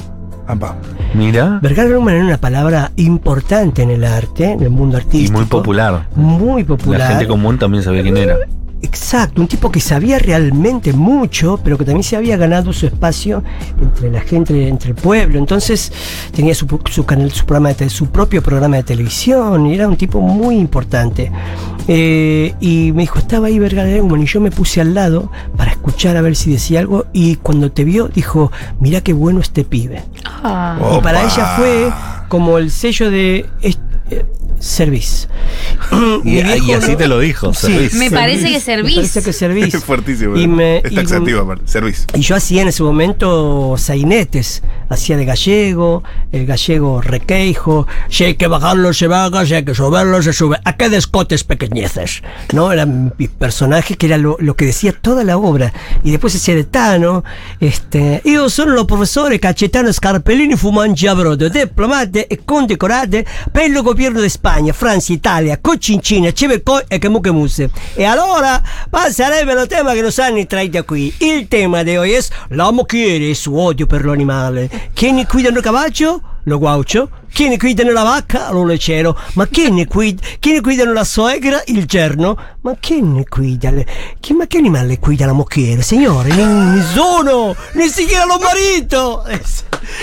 Ampa. 0.47 0.75
Mira. 1.13 1.59
Vergara 1.61 1.89
Leumann 1.89 2.15
era 2.15 2.23
una 2.25 2.37
palabra 2.37 2.91
importante 2.95 3.83
en 3.83 3.91
el 3.91 4.03
arte, 4.03 4.51
en 4.53 4.61
el 4.63 4.69
mundo 4.69 4.97
Y 4.97 5.01
artístico. 5.01 5.37
muy 5.37 5.45
popular. 5.47 6.07
Muy 6.15 6.63
popular. 6.63 6.99
La 6.99 7.07
gente 7.07 7.27
común 7.27 7.57
también 7.57 7.83
sabía 7.83 8.01
quién 8.03 8.17
era. 8.17 8.37
Exacto, 8.81 9.41
un 9.41 9.47
tipo 9.47 9.71
que 9.71 9.81
sabía 9.81 10.19
realmente 10.19 10.93
mucho, 10.93 11.59
pero 11.63 11.77
que 11.77 11.83
también 11.83 12.03
se 12.03 12.15
había 12.15 12.37
ganado 12.37 12.71
su 12.71 12.85
espacio 12.85 13.43
entre 13.81 14.09
la 14.09 14.21
gente, 14.21 14.67
entre 14.69 14.91
el 14.91 14.95
pueblo. 14.95 15.37
Entonces 15.37 15.91
tenía 16.33 16.55
su, 16.55 16.65
su 16.89 17.05
canal, 17.05 17.29
su 17.31 17.45
programa 17.45 17.73
de 17.73 17.89
su 17.89 18.07
propio 18.07 18.41
programa 18.41 18.77
de 18.77 18.83
televisión, 18.83 19.67
y 19.67 19.75
era 19.75 19.87
un 19.87 19.97
tipo 19.97 20.21
muy 20.21 20.55
importante. 20.55 21.31
Eh, 21.87 22.53
y 22.61 22.91
me 22.93 23.01
dijo, 23.01 23.19
estaba 23.19 23.47
ahí 23.47 23.59
Vergara 23.59 23.89
Leumann, 23.89 24.21
y 24.21 24.25
yo 24.25 24.39
me 24.39 24.51
puse 24.51 24.79
al 24.79 24.93
lado 24.93 25.29
para 25.57 25.71
escuchar 25.71 26.15
a 26.15 26.21
ver 26.21 26.35
si 26.35 26.51
decía 26.51 26.79
algo, 26.79 27.05
y 27.11 27.35
cuando 27.35 27.71
te 27.71 27.83
vio, 27.83 28.07
dijo, 28.07 28.51
mirá 28.79 29.01
qué 29.01 29.11
bueno 29.11 29.41
este 29.41 29.65
pibe. 29.65 30.03
Ah. 30.43 30.79
Y 30.97 31.01
para 31.01 31.23
ella 31.23 31.55
fue 31.57 31.91
como 32.29 32.57
el 32.57 32.71
sello 32.71 33.11
de 33.11 33.45
service. 34.59 35.27
Y, 36.23 36.37
y 36.39 36.41
así 36.73 36.91
no- 36.91 36.97
te 36.97 37.07
lo 37.07 37.19
dijo. 37.19 37.53
Sí. 37.53 37.67
servís. 37.67 37.93
Me 37.95 38.11
parece 38.11 38.51
que 38.51 38.59
servís. 38.59 38.95
Me 38.95 39.01
parece 39.01 39.21
que 39.23 39.33
servís. 39.33 39.73
Es 39.73 39.83
fuertísimo. 39.85 40.37
Y 40.37 40.47
me- 40.47 40.77
es 40.79 40.91
y- 40.91 40.95
taxativo, 40.95 41.41
aparte. 41.41 41.63
Servís. 41.67 42.05
Y 42.13 42.19
yo 42.21 42.35
hacía 42.35 42.61
en 42.61 42.67
ese 42.67 42.83
momento 42.83 43.75
sainetes 43.77 44.61
hacía 44.89 45.17
de 45.17 45.25
gallego, 45.25 46.03
el 46.31 46.45
gallego 46.45 47.01
requeijo, 47.01 47.87
si 48.09 48.25
hay 48.25 48.35
que 48.35 48.47
bajarlo 48.47 48.93
se 48.93 49.07
baja, 49.07 49.45
si 49.45 49.53
hay 49.53 49.63
que 49.63 49.75
subirlo 49.75 50.21
se 50.21 50.33
sube, 50.33 50.57
a 50.63 50.75
qué 50.75 50.89
descotes 50.89 51.43
pequeñeces, 51.43 52.21
¿no? 52.53 52.71
Era 52.71 52.85
mi 52.85 53.27
personaje 53.27 53.95
que 53.95 54.07
era 54.07 54.17
lo, 54.17 54.37
lo 54.39 54.55
que 54.55 54.65
decía 54.65 54.91
toda 54.91 55.23
la 55.23 55.37
obra, 55.37 55.71
y 56.03 56.11
después 56.11 56.35
hacía 56.35 56.55
de 56.55 56.63
Tano, 56.63 57.23
este, 57.59 58.21
io 58.25 58.49
sono 58.49 58.73
lo 58.73 58.85
professore 58.85 59.39
Cacetano 59.39 59.93
Scarpellini 59.93 60.55
Fumangiabrodo, 60.55 61.49
diplomate 61.49 62.27
e 62.27 62.41
condecorate 62.43 63.25
per 63.51 63.69
il 63.69 63.81
governo 63.81 64.21
di 64.21 64.29
Spagna, 64.29 64.73
Francia, 64.73 65.13
Italia, 65.13 65.59
Cocincina, 65.61 66.31
Civeco 66.31 66.87
e 66.87 66.99
Chemuchemuse. 66.99 67.69
E 67.95 68.03
allora 68.03 68.61
passeremo 68.89 69.51
al 69.51 69.67
tema 69.67 69.93
che 69.93 70.01
non 70.01 70.11
sanno 70.11 70.45
traita 70.45 70.83
qui. 70.83 71.13
Il 71.19 71.47
tema 71.47 71.83
di 71.83 71.95
oggi 71.95 72.11
è 72.11 72.19
la 72.49 72.71
mucchiere 72.71 73.29
e 73.29 73.35
su 73.35 73.55
odio 73.55 73.85
per 73.85 74.05
l'animale. 74.05 74.69
Chi 74.93 75.11
ne 75.11 75.25
guida 75.25 75.49
il 75.49 75.59
cavallo? 75.61 76.21
Lo 76.43 76.57
guaucio. 76.57 77.09
Chi 77.31 77.47
ne 77.49 77.57
guida 77.57 77.83
la 77.91 78.03
vacca? 78.03 78.51
Lo 78.51 78.65
lecero. 78.65 79.15
Ma 79.35 79.47
chi 79.47 79.69
ne 79.71 79.85
guida, 79.85 80.21
chi 80.39 80.51
ne 80.53 80.59
guida 80.61 80.85
la 80.85 81.03
suegra? 81.03 81.61
Il 81.67 81.85
gerno. 81.85 82.37
Ma 82.61 82.75
chi 82.79 83.01
ne 83.01 83.23
guida? 83.29 83.71
le- 83.71 83.85
chi, 84.19 84.33
ma 84.33 84.45
che 84.47 84.57
animale 84.57 84.97
guida 85.01 85.25
la 85.25 85.33
mucchiere? 85.33 85.81
Signore, 85.81 86.29
nessuno! 86.33 87.55
Ni 87.75 87.87
siquiera 87.87 88.25
lo 88.25 88.37
marito! 88.39 89.25
Eh, 89.27 89.39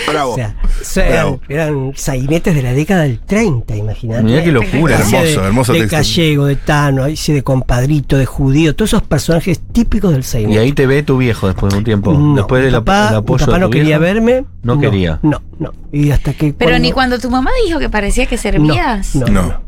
Bravo. 0.07 0.33
o 0.33 0.35
sea, 0.37 0.55
so- 0.83 1.01
eran, 1.01 1.11
Bravo. 1.13 1.41
eran 1.49 1.93
sainetes 1.95 2.55
de 2.55 2.63
la 2.63 2.73
década 2.73 3.03
del 3.03 3.21
30, 3.21 3.77
imagínate. 3.77 4.23
Mirá 4.23 4.43
qué 4.43 4.53
locura. 4.53 4.95
Hermoso, 4.97 5.17
de, 5.23 5.33
hermoso 5.35 5.73
de 5.75 5.79
texto. 5.81 5.97
gallego, 5.97 6.47
de 6.47 6.57
Tano, 6.57 7.09
hice 7.09 7.35
de 7.35 7.43
compadrito, 7.43 8.17
de 8.17 8.25
judío, 8.27 8.75
todos 8.75 8.91
esos 8.91 9.03
personajes 9.03 9.61
típicos 9.73 10.13
del 10.13 10.21
Y 10.21 10.25
sainete. 10.25 10.59
ahí 10.61 10.73
te 10.73 10.87
ve 10.87 11.03
tu 11.03 11.19
viejo 11.19 11.47
después 11.47 11.73
de 11.73 11.79
un 11.79 11.85
tiempo. 11.85 12.13
No, 12.13 12.35
después 12.37 12.63
del 12.63 12.71
el 12.71 12.75
apoyo 12.77 13.21
mi 13.21 13.39
papá 13.39 13.53
de 13.55 13.59
no 13.61 13.71
quería 13.71 13.99
viejo, 13.99 14.15
verme. 14.15 14.45
No 14.63 14.81
quería. 14.81 15.19
No, 15.23 15.41
no. 15.59 15.73
Y 15.93 16.11
hasta 16.11 16.33
que. 16.33 16.53
Pero 16.53 16.71
cuando- 16.71 16.79
ni 16.81 16.93
cuando 16.93 17.16
tu 17.19 17.31
mamá 17.31 17.51
dijo 17.67 17.79
que 17.79 17.89
parecía 17.89 18.27
que 18.27 18.37
servías. 18.37 19.15
No, 19.17 19.27
No. 19.27 19.43
no. 19.43 19.49
no. 19.49 19.67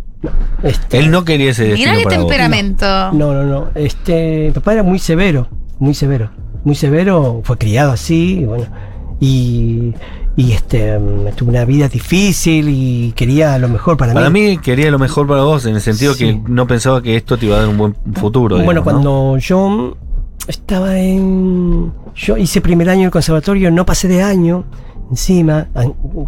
Este, 0.64 0.98
Él 0.98 1.10
no 1.12 1.24
quería 1.24 1.52
ese 1.52 1.74
Mira 1.74 1.96
qué 1.96 2.02
para 2.02 2.16
temperamento. 2.16 2.86
No, 3.12 3.32
no, 3.34 3.44
no. 3.44 3.68
Este, 3.76 4.46
mi 4.46 4.50
papá 4.50 4.72
era 4.72 4.82
muy 4.82 4.98
severo, 4.98 5.46
muy 5.78 5.94
severo. 5.94 6.30
Muy 6.64 6.74
severo, 6.74 7.40
fue 7.44 7.56
criado 7.56 7.92
así, 7.92 8.40
y 8.40 8.44
bueno. 8.44 8.66
Y, 9.20 9.94
y 10.36 10.52
este, 10.52 10.98
mm, 10.98 11.34
tuvo 11.36 11.50
una 11.50 11.64
vida 11.64 11.88
difícil 11.88 12.68
y 12.68 13.12
quería 13.12 13.56
lo 13.58 13.68
mejor 13.68 13.96
para, 13.96 14.12
Para 14.12 14.28
mí 14.28 14.58
quería 14.58 14.90
lo 14.90 14.98
mejor 14.98 15.26
para 15.28 15.42
vos, 15.42 15.66
en 15.66 15.76
el 15.76 15.80
sentido 15.80 16.14
Sí. 16.14 16.24
que 16.24 16.40
no 16.50 16.66
pensaba 16.66 17.00
que 17.00 17.16
esto 17.16 17.36
te 17.38 17.46
iba 17.46 17.56
a 17.56 17.60
dar 17.60 17.68
un 17.68 17.78
buen 17.78 17.94
futuro. 18.14 18.56
Bueno, 18.56 18.80
digamos, 18.80 19.04
¿no? 19.04 19.10
cuando 19.10 19.38
yo 19.38 19.96
estaba 20.48 20.98
en. 20.98 21.92
Yo 22.16 22.36
hice 22.36 22.60
primer 22.60 22.88
año 22.90 23.00
en 23.02 23.04
el 23.06 23.10
conservatorio, 23.12 23.70
no 23.70 23.86
pasé 23.86 24.08
de 24.08 24.22
año, 24.22 24.64
encima, 25.10 25.68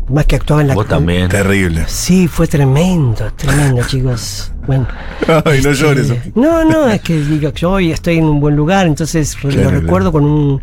más 0.09 0.27
que 0.27 0.37
actuaba 0.37 0.63
en 0.63 0.69
la. 0.69 0.75
Vos 0.75 0.87
también. 0.87 1.29
Terrible. 1.29 1.85
Sí, 1.87 2.29
fue 2.29 2.47
tremendo, 2.47 3.33
tremendo, 3.37 3.83
chicos. 3.87 4.53
Bueno. 4.67 4.87
Ay, 5.45 5.63
no 5.63 5.73
llores. 5.73 6.11
Eh, 6.11 6.33
no, 6.35 6.65
no, 6.65 6.89
es 6.89 7.01
que 7.01 7.21
digo, 7.21 7.51
yo 7.51 7.73
hoy 7.73 7.93
estoy 7.93 8.19
en 8.19 8.25
un 8.25 8.41
buen 8.41 8.57
lugar, 8.57 8.87
entonces 8.87 9.37
Claro, 9.37 9.71
lo 9.71 9.81
recuerdo 9.81 10.13
con 10.13 10.25
un 10.25 10.63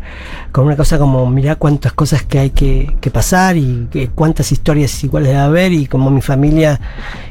con 0.52 0.66
una 0.66 0.76
cosa 0.76 0.98
como, 0.98 1.28
mirá 1.30 1.56
cuántas 1.56 1.92
cosas 1.92 2.22
que 2.22 2.38
hay 2.38 2.50
que, 2.50 2.96
que 3.00 3.10
pasar 3.10 3.56
y 3.56 3.88
que 3.90 4.08
cuántas 4.08 4.50
historias 4.52 5.02
iguales 5.04 5.28
debe 5.28 5.40
haber 5.40 5.72
y 5.72 5.86
como 5.86 6.10
mi 6.10 6.22
familia 6.22 6.80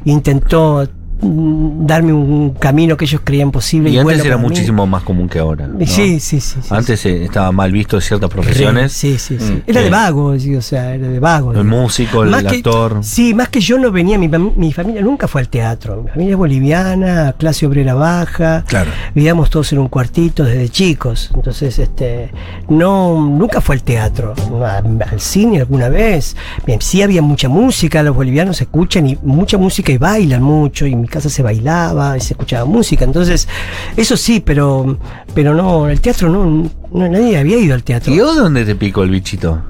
intentó 0.05 0.87
darme 1.21 2.13
un 2.13 2.51
camino 2.51 2.95
que 2.97 3.05
ellos 3.05 3.21
creían 3.23 3.51
posible. 3.51 3.89
Y 3.89 3.93
Y, 3.93 3.97
antes 3.97 4.03
bueno 4.17 4.23
era 4.23 4.37
mí. 4.37 4.43
muchísimo 4.43 4.85
más 4.85 5.03
común 5.03 5.27
que 5.29 5.39
ahora. 5.39 5.67
¿no? 5.67 5.79
Sí, 5.85 6.19
sí, 6.19 6.39
sí. 6.39 6.59
sí, 6.61 6.67
Antes 6.69 7.05
eh, 7.05 7.23
estaba 7.23 7.51
mal 7.51 7.71
visto 7.71 7.99
ciertas 8.01 8.29
profesiones. 8.29 8.91
Sí, 8.93 9.17
sí, 9.17 9.37
sí. 9.39 9.53
Mm, 9.53 9.61
Era 9.67 9.81
de 9.81 9.87
eh, 9.87 9.91
vago, 9.91 10.25
o 10.27 10.61
sea, 10.61 10.93
era 10.95 11.07
de 11.07 11.19
vago. 11.19 11.53
El 11.53 11.63
músico, 11.63 12.23
el, 12.23 12.31
que- 12.45 12.57
actor. 12.57 12.99
Sí, 13.01 13.33
más 13.33 13.49
que 13.49 13.59
yo 13.59 13.77
no 13.79 13.91
venía, 13.91 14.17
mi, 14.17 14.27
mi 14.27 14.71
familia 14.73 15.01
nunca 15.01 15.27
fue 15.27 15.41
al 15.41 15.49
teatro. 15.49 16.03
Mi 16.03 16.09
familia 16.09 16.31
es 16.33 16.37
boliviana, 16.37 17.33
clase 17.37 17.65
obrera 17.65 17.93
baja. 17.93 18.63
Claro. 18.67 18.91
Vivíamos 19.15 19.49
todos 19.49 19.71
en 19.73 19.79
un 19.79 19.87
cuartito 19.89 20.43
desde 20.43 20.69
chicos. 20.69 21.31
Entonces, 21.33 21.79
este, 21.79 22.31
no, 22.69 23.13
nunca 23.27 23.61
fue 23.61 23.75
al 23.75 23.83
teatro. 23.83 24.33
Al 24.63 25.19
cine 25.19 25.59
alguna 25.59 25.89
vez. 25.89 26.35
Sí 26.79 27.01
había 27.01 27.21
mucha 27.21 27.49
música, 27.49 28.03
los 28.03 28.15
bolivianos 28.15 28.61
escuchan 28.61 29.07
y 29.07 29.17
mucha 29.23 29.57
música 29.57 29.91
y 29.91 29.97
bailan 29.97 30.43
mucho. 30.43 30.85
Y 30.85 31.06
mi 31.07 31.11
casa 31.13 31.29
se 31.29 31.41
bailaba 31.41 32.17
y 32.17 32.19
se 32.21 32.33
escuchaba 32.33 32.65
música. 32.65 33.05
Entonces, 33.05 33.47
eso 33.95 34.17
sí, 34.17 34.41
pero, 34.41 34.97
pero 35.33 35.55
no, 35.55 35.87
el 35.87 36.01
teatro 36.01 36.29
no, 36.29 36.69
no 36.91 37.09
nadie 37.09 37.37
había 37.37 37.57
ido 37.57 37.73
al 37.73 37.83
teatro. 37.83 38.13
¿Y 38.13 38.19
vos 38.19 38.35
dónde 38.35 38.65
te 38.65 38.75
picó 38.75 39.03
el 39.03 39.09
bichito? 39.11 39.61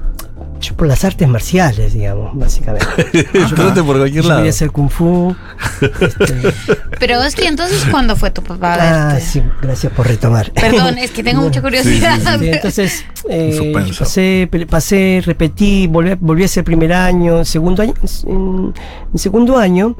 Yo 0.60 0.74
por 0.74 0.88
las 0.88 1.04
artes 1.04 1.28
marciales, 1.28 1.92
digamos, 1.94 2.36
básicamente. 2.36 2.84
Entraste 3.32 3.80
por 3.84 3.96
cualquier 3.98 4.24
Yo 4.24 4.28
lado. 4.28 4.40
quería 4.40 4.50
hacer 4.50 4.72
kung 4.72 4.90
fu. 4.90 5.32
este, 5.80 6.52
Pero 6.98 7.22
es 7.22 7.36
que 7.36 7.46
entonces, 7.46 7.84
¿cuándo 7.88 8.16
fue 8.16 8.32
tu 8.32 8.42
papá? 8.42 8.74
ah, 8.80 9.12
verte? 9.12 9.24
sí, 9.24 9.40
gracias 9.62 9.92
por 9.92 10.08
retomar. 10.08 10.50
Perdón, 10.50 10.98
es 10.98 11.12
que 11.12 11.22
tengo 11.22 11.42
mucha 11.42 11.62
curiosidad. 11.62 12.18
Sí, 12.40 12.48
entonces, 12.48 13.04
eh, 13.30 13.72
pasé, 13.72 14.48
pasé, 14.68 15.22
repetí, 15.24 15.86
volví, 15.86 16.10
a- 16.10 16.18
volví 16.20 16.42
a 16.42 16.48
ser 16.48 16.64
primer 16.64 16.92
año, 16.92 17.44
segundo 17.44 17.84
año. 17.84 17.94
En, 18.26 18.74
en 19.12 19.18
segundo 19.20 19.58
año, 19.58 19.94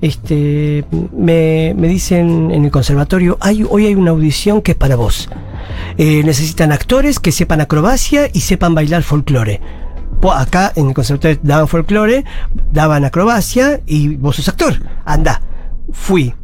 este, 0.00 0.84
me, 1.16 1.74
me 1.76 1.88
dicen 1.88 2.50
en 2.50 2.64
el 2.64 2.70
conservatorio, 2.70 3.36
hay, 3.40 3.64
hoy 3.68 3.86
hay 3.86 3.94
una 3.94 4.10
audición 4.12 4.62
que 4.62 4.72
es 4.72 4.76
para 4.76 4.96
vos. 4.96 5.28
Eh, 5.98 6.22
necesitan 6.24 6.72
actores 6.72 7.18
que 7.20 7.32
sepan 7.32 7.60
acrobacia 7.60 8.28
y 8.32 8.40
sepan 8.40 8.74
bailar 8.74 9.02
folclore. 9.02 9.60
Po- 10.20 10.32
Acá 10.32 10.72
en 10.76 10.88
el 10.88 10.94
conservatorio 10.94 11.38
daban 11.42 11.68
folclore, 11.68 12.24
daban 12.72 13.04
acrobacia 13.04 13.80
y 13.86 14.16
vos 14.16 14.36
sos 14.36 14.48
actor. 14.48 14.74
Anda, 15.04 15.42
fui. 15.92 16.34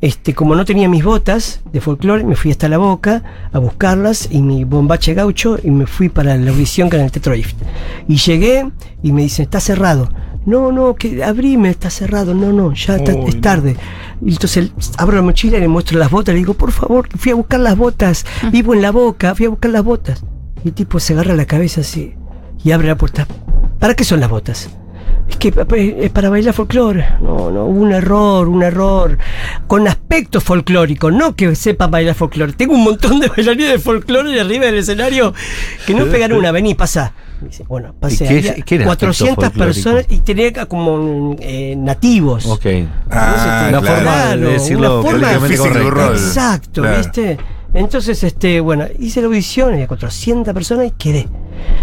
Este, 0.00 0.34
como 0.34 0.54
no 0.54 0.66
tenía 0.66 0.86
mis 0.88 1.02
botas 1.02 1.62
de 1.72 1.80
folclore, 1.80 2.24
me 2.24 2.36
fui 2.36 2.50
hasta 2.50 2.68
la 2.68 2.76
boca 2.76 3.22
a 3.52 3.58
buscarlas 3.58 4.28
y 4.30 4.42
mi 4.42 4.64
bombache 4.64 5.14
gaucho 5.14 5.56
y 5.62 5.70
me 5.70 5.86
fui 5.86 6.10
para 6.10 6.36
la 6.36 6.50
audición 6.50 6.90
que 6.90 6.96
era 6.96 7.04
en 7.04 7.06
el 7.06 7.12
Teatro. 7.12 7.34
Y 7.34 8.16
llegué 8.16 8.70
y 9.02 9.12
me 9.12 9.22
dicen, 9.22 9.44
está 9.44 9.60
cerrado. 9.60 10.10
No, 10.46 10.72
no, 10.72 10.94
que 10.94 11.24
abrime, 11.24 11.70
está 11.70 11.88
cerrado. 11.90 12.34
No, 12.34 12.52
no, 12.52 12.72
ya 12.74 12.96
está- 12.96 13.14
Uy, 13.14 13.24
es 13.28 13.34
no. 13.36 13.40
tarde. 13.40 13.76
Y 14.24 14.32
entonces 14.32 14.70
abro 14.98 15.16
la 15.16 15.22
mochila 15.22 15.56
y 15.58 15.60
le 15.60 15.68
muestro 15.68 15.98
las 15.98 16.10
botas. 16.10 16.34
Le 16.34 16.38
digo, 16.40 16.54
por 16.54 16.70
favor, 16.72 17.08
fui 17.16 17.32
a 17.32 17.34
buscar 17.34 17.60
las 17.60 17.76
botas. 17.76 18.24
Vivo 18.52 18.74
en 18.74 18.82
la 18.82 18.90
boca, 18.92 19.34
fui 19.34 19.46
a 19.46 19.50
buscar 19.50 19.70
las 19.70 19.82
botas. 19.84 20.22
Y 20.64 20.68
el 20.68 20.74
tipo 20.74 20.98
se 21.00 21.12
agarra 21.14 21.34
la 21.34 21.46
cabeza 21.46 21.80
así 21.82 22.14
y 22.62 22.72
abre 22.72 22.88
la 22.88 22.96
puerta. 22.96 23.26
¿Para 23.78 23.94
qué 23.94 24.04
son 24.04 24.20
las 24.20 24.30
botas? 24.30 24.70
Es 25.28 25.36
que 25.36 25.48
es 25.98 26.10
para 26.10 26.28
bailar 26.28 26.52
folclore. 26.52 27.06
No, 27.22 27.50
no, 27.50 27.64
un 27.64 27.92
error, 27.92 28.46
un 28.48 28.62
error. 28.62 29.16
Con 29.66 29.88
aspecto 29.88 30.40
folclórico, 30.42 31.10
no 31.10 31.34
que 31.34 31.54
sepa 31.56 31.86
bailar 31.86 32.14
folclore. 32.14 32.52
Tengo 32.52 32.74
un 32.74 32.84
montón 32.84 33.20
de 33.20 33.28
bailarines 33.28 33.70
de 33.72 33.78
folclore 33.78 34.38
arriba 34.38 34.66
del 34.66 34.76
escenario 34.78 35.32
que 35.86 35.94
no 35.94 36.04
pegan 36.10 36.32
una. 36.32 36.52
Vení, 36.52 36.74
pasa. 36.74 37.14
Bueno, 37.68 37.94
pasé. 37.98 38.24
¿Y 38.24 38.28
qué 38.28 38.62
qué 38.64 38.74
era 38.76 38.84
aspecto 38.90 39.06
400 39.06 39.44
folclórico? 39.44 39.58
personas 39.74 40.06
y 40.08 40.18
tenía 40.18 40.66
como 40.66 41.36
eh, 41.40 41.74
nativos. 41.76 42.46
Ok. 42.46 42.66
Ah, 43.10 43.66
Una 43.68 43.80
claro. 43.80 43.96
forma 43.96 44.26
de 44.36 44.36
decirlo 44.52 45.00
una 45.00 45.10
forma. 45.10 46.06
Exacto, 46.12 46.82
Claro. 46.82 46.98
¿viste? 46.98 47.38
Entonces, 47.74 48.22
este, 48.22 48.60
bueno, 48.60 48.84
hice 49.00 49.20
la 49.20 49.26
audición, 49.26 49.72
había 49.74 49.88
400 49.88 50.54
personas 50.54 50.86
y 50.86 50.90
quedé. 50.92 51.28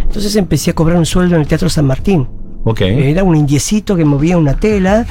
Entonces 0.03 0.35
empecé 0.37 0.71
a 0.71 0.73
cobrar 0.73 0.97
un 0.97 1.05
sueldo 1.05 1.35
en 1.35 1.41
el 1.41 1.47
Teatro 1.47 1.69
San 1.69 1.85
Martín. 1.85 2.27
Ok. 2.63 2.81
Era 2.81 3.23
un 3.23 3.35
indiecito 3.35 3.95
que 3.95 4.05
movía 4.05 4.37
una 4.37 4.53
tela, 4.55 5.05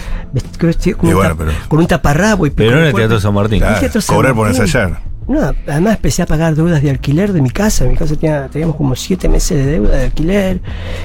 con, 0.97 1.09
un, 1.09 1.15
bueno, 1.17 1.35
tap- 1.35 1.37
pero- 1.39 1.53
con 1.69 1.79
un 1.81 1.87
taparrabo 1.87 2.47
y 2.47 2.51
Pero 2.51 2.71
no 2.71 2.77
en 2.77 2.83
un 2.83 2.87
el 2.87 2.93
cuerpo- 2.93 3.09
Teatro 3.09 3.21
San 3.21 3.35
Martín. 3.35 3.59
Claro, 3.59 3.81
Teatro 3.81 4.01
San 4.01 4.17
cobrar 4.17 4.35
por 4.35 4.49
ensayar. 4.49 5.01
No, 5.31 5.53
además 5.69 5.95
empecé 5.97 6.23
a 6.23 6.27
pagar 6.27 6.55
deudas 6.57 6.83
de 6.83 6.91
alquiler 6.91 7.33
de 7.33 7.41
mi 7.41 7.51
casa. 7.51 7.85
Mi 7.85 7.95
casa 7.97 8.17
tenía, 8.17 8.49
teníamos 8.49 8.77
como 8.77 8.97
siete 8.97 9.29
meses 9.29 9.65
de 9.65 9.73
deuda 9.73 9.97
de 9.97 10.05
alquiler 10.07 10.61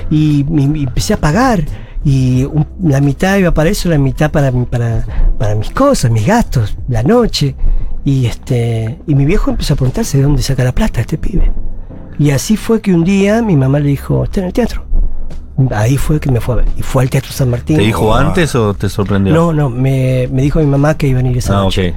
y, 0.10 0.46
y 0.52 0.84
empecé 0.84 1.14
a 1.14 1.18
pagar. 1.18 1.64
Y 2.04 2.44
un- 2.44 2.68
la 2.84 3.02
mitad 3.02 3.38
iba 3.38 3.52
para 3.52 3.70
eso, 3.70 3.88
la 3.90 3.98
mitad 3.98 4.32
para, 4.32 4.52
para, 4.52 5.06
para 5.38 5.56
mis 5.56 5.70
cosas, 5.70 6.10
mis 6.12 6.26
gastos, 6.26 6.76
la 6.88 7.04
noche. 7.04 7.56
Y 8.04 8.26
este 8.26 9.00
y 9.08 9.16
mi 9.16 9.26
viejo 9.26 9.52
empezó 9.52 9.74
a 9.74 9.78
preguntarse 9.78 10.18
de 10.18 10.24
dónde 10.24 10.42
saca 10.42 10.64
la 10.64 10.74
plata 10.74 11.02
este 11.02 11.18
pibe. 11.18 11.52
Y 12.20 12.32
así 12.32 12.58
fue 12.58 12.82
que 12.82 12.94
un 12.94 13.04
día 13.04 13.42
mi 13.42 13.56
mamá 13.56 13.80
le 13.80 13.90
dijo, 13.90 14.24
está 14.24 14.40
en 14.42 14.48
el 14.48 14.54
teatro. 14.54 14.86
Ahí 15.72 15.98
fue 15.98 16.20
que 16.20 16.30
me 16.32 16.42
fue 16.42 16.56
a 16.56 16.58
ver. 16.58 16.66
Y 16.78 16.82
fue 16.82 17.04
al 17.04 17.10
Teatro 17.10 17.32
San 17.32 17.50
Martín. 17.50 17.78
¿Te 17.78 17.84
dijo 17.84 18.14
antes 18.14 18.54
o 18.56 18.74
te 18.74 18.90
sorprendió? 18.90 19.34
No, 19.34 19.54
no, 19.54 19.70
me, 19.70 20.28
me 20.32 20.42
dijo 20.42 20.60
mi 20.60 20.66
mamá 20.66 20.98
que 20.98 21.08
iban 21.08 21.26
a 21.26 21.30
ir 21.30 21.38
esa 21.38 21.58
Ah, 21.60 21.64
noche. 21.64 21.92
ok. 21.92 21.96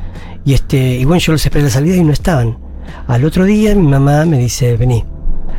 Y 0.48 0.54
este, 0.54 0.96
y 0.96 1.04
bueno, 1.04 1.20
yo 1.20 1.32
los 1.32 1.44
esperé 1.44 1.60
a 1.64 1.66
la 1.66 1.70
salida 1.70 1.96
y 1.96 2.02
no 2.02 2.10
estaban. 2.14 2.56
Al 3.06 3.22
otro 3.26 3.44
día 3.44 3.74
mi 3.74 3.86
mamá 3.86 4.24
me 4.24 4.38
dice, 4.38 4.78
vení. 4.78 5.04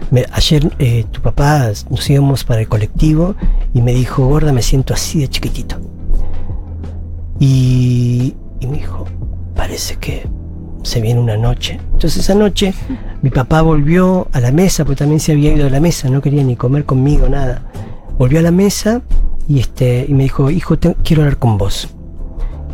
Me- 0.09 0.25
ayer 0.31 0.67
eh, 0.79 1.05
tu 1.11 1.21
papá 1.21 1.69
nos 1.91 2.09
íbamos 2.09 2.43
para 2.43 2.61
el 2.61 2.67
colectivo 2.67 3.35
y 3.71 3.83
me 3.83 3.93
dijo, 3.93 4.25
gorda, 4.25 4.51
me 4.51 4.63
siento 4.63 4.95
así 4.95 5.19
de 5.19 5.27
chiquitito. 5.27 5.75
Y, 7.39 8.33
y 8.59 8.65
me 8.67 8.77
dijo, 8.77 9.05
parece 9.55 9.97
que 9.97 10.27
se 10.81 11.01
viene 11.01 11.19
una 11.19 11.37
noche. 11.37 11.79
Entonces 11.93 12.17
esa 12.17 12.33
noche 12.33 12.73
mi 13.21 13.29
papá 13.29 13.61
volvió 13.61 14.27
a 14.31 14.39
la 14.39 14.51
mesa, 14.51 14.85
porque 14.85 14.97
también 14.99 15.19
se 15.19 15.33
había 15.33 15.53
ido 15.53 15.65
de 15.65 15.69
la 15.69 15.79
mesa, 15.79 16.09
no 16.09 16.19
quería 16.19 16.43
ni 16.43 16.55
comer 16.55 16.85
conmigo, 16.85 17.29
nada. 17.29 17.61
volvió 18.17 18.39
a 18.39 18.41
la 18.41 18.51
mesa 18.51 19.03
y, 19.47 19.59
este, 19.59 20.05
y 20.09 20.13
me 20.15 20.23
dijo, 20.23 20.49
hijo, 20.49 20.79
te- 20.79 20.95
quiero 21.03 21.21
hablar 21.21 21.37
con 21.37 21.59
vos. 21.59 21.89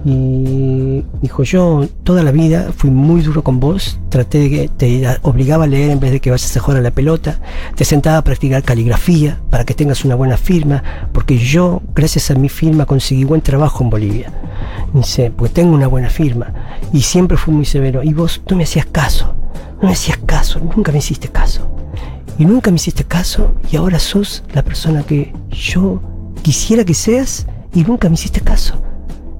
Y 0.08 1.04
dijo, 1.24 1.42
yo 1.42 1.88
toda 2.04 2.22
la 2.22 2.32
vida 2.32 2.72
fui 2.78 2.92
muy 2.92 3.22
duro 3.22 3.44
con 3.44 3.60
vos, 3.60 4.00
traté 4.10 4.38
de 4.38 4.50
que 4.52 4.68
te 4.68 5.18
obligaba 5.24 5.64
a 5.64 5.68
leer 5.68 5.90
en 5.90 6.00
vez 6.00 6.12
de 6.12 6.20
que 6.20 6.30
vayas 6.30 6.56
a 6.56 6.60
jugar 6.60 6.78
a 6.78 6.84
la 6.84 6.92
pelota, 6.92 7.40
te 7.76 7.86
sentaba 7.86 8.18
a 8.18 8.24
practicar 8.24 8.62
caligrafía 8.62 9.40
para 9.50 9.66
que 9.66 9.74
tengas 9.74 10.06
una 10.06 10.14
buena 10.14 10.38
firma, 10.38 10.84
porque 11.12 11.40
yo, 11.40 11.82
gracias 11.96 12.30
a 12.30 12.36
mi 12.36 12.50
firma, 12.50 12.86
conseguí 12.86 13.24
buen 13.24 13.42
trabajo 13.42 13.84
en 13.84 13.90
Bolivia. 13.90 14.32
Dice, 14.94 15.32
porque 15.36 15.56
tengo 15.56 15.74
una 15.74 15.88
buena 15.88 16.12
firma. 16.12 16.54
Y 16.94 17.02
siempre 17.02 17.36
fui 17.36 17.54
muy 17.54 17.66
severo. 17.66 18.04
Y 18.04 18.14
vos 18.14 18.42
no 18.48 18.58
me 18.58 18.64
hacías 18.64 18.86
caso, 18.86 19.36
no 19.82 19.88
me 19.88 19.94
hacías 19.94 20.20
caso, 20.26 20.60
nunca 20.60 20.92
me 20.92 21.00
hiciste 21.00 21.30
caso. 21.30 21.68
Y 22.38 22.46
nunca 22.46 22.70
me 22.70 22.76
hiciste 22.76 23.06
caso 23.06 23.56
y 23.72 23.78
ahora 23.78 23.98
sos 23.98 24.44
la 24.54 24.62
persona 24.62 25.04
que 25.04 25.34
yo 25.50 26.02
quisiera 26.44 26.84
que 26.84 26.94
seas 26.94 27.48
y 27.74 27.84
nunca 27.84 28.08
me 28.08 28.16
hiciste 28.16 28.42
caso. 28.42 28.76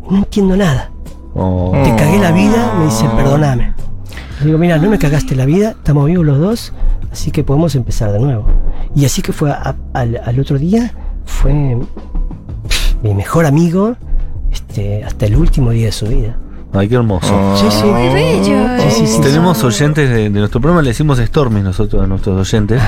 No 0.10 0.18
entiendo 0.20 0.56
nada. 0.58 0.92
Oh. 1.34 1.72
Te 1.84 1.96
cagué 1.96 2.18
la 2.20 2.32
vida, 2.32 2.74
me 2.80 2.86
dice, 2.86 3.06
perdóname. 3.16 3.74
Le 4.40 4.46
digo, 4.48 4.58
mira, 4.58 4.78
no 4.78 4.90
me 4.90 4.98
cagaste 5.00 5.36
la 5.36 5.46
vida, 5.46 5.72
estamos 5.72 6.06
vivos 6.06 6.26
los 6.26 6.40
dos, 6.40 6.74
así 7.12 7.32
que 7.32 7.44
podemos 7.44 7.76
empezar 7.76 8.12
de 8.12 8.20
nuevo. 8.20 8.46
Y 8.96 9.06
así 9.06 9.22
que 9.22 9.34
fue 9.34 9.52
a- 9.52 9.76
al, 9.94 10.20
al 10.24 10.40
otro 10.40 10.58
día, 10.60 10.94
fue 11.26 11.54
mi 13.04 13.14
mejor 13.14 13.46
amigo 13.46 13.96
este, 14.52 15.04
hasta 15.04 15.26
el 15.26 15.36
último 15.36 15.72
día 15.72 15.88
de 15.88 15.92
su 15.92 16.08
vida. 16.08 16.38
Ay, 16.74 16.90
qué 16.90 16.96
hermoso. 16.96 17.56
Sí, 17.58 17.66
sí. 17.70 17.86
Muy 17.86 18.14
bello. 18.14 18.68
Sí, 18.90 18.90
sí, 18.92 19.08
sí. 19.08 19.22
Tenemos 19.22 19.64
oyentes 19.64 20.10
de, 20.10 20.16
de 20.24 20.30
nuestro 20.30 20.60
programa, 20.60 20.82
le 20.82 20.90
decimos 20.90 21.18
Stormy 21.20 21.62
nosotros 21.62 22.04
a 22.04 22.08
nuestros 22.08 22.38
oyentes, 22.48 22.82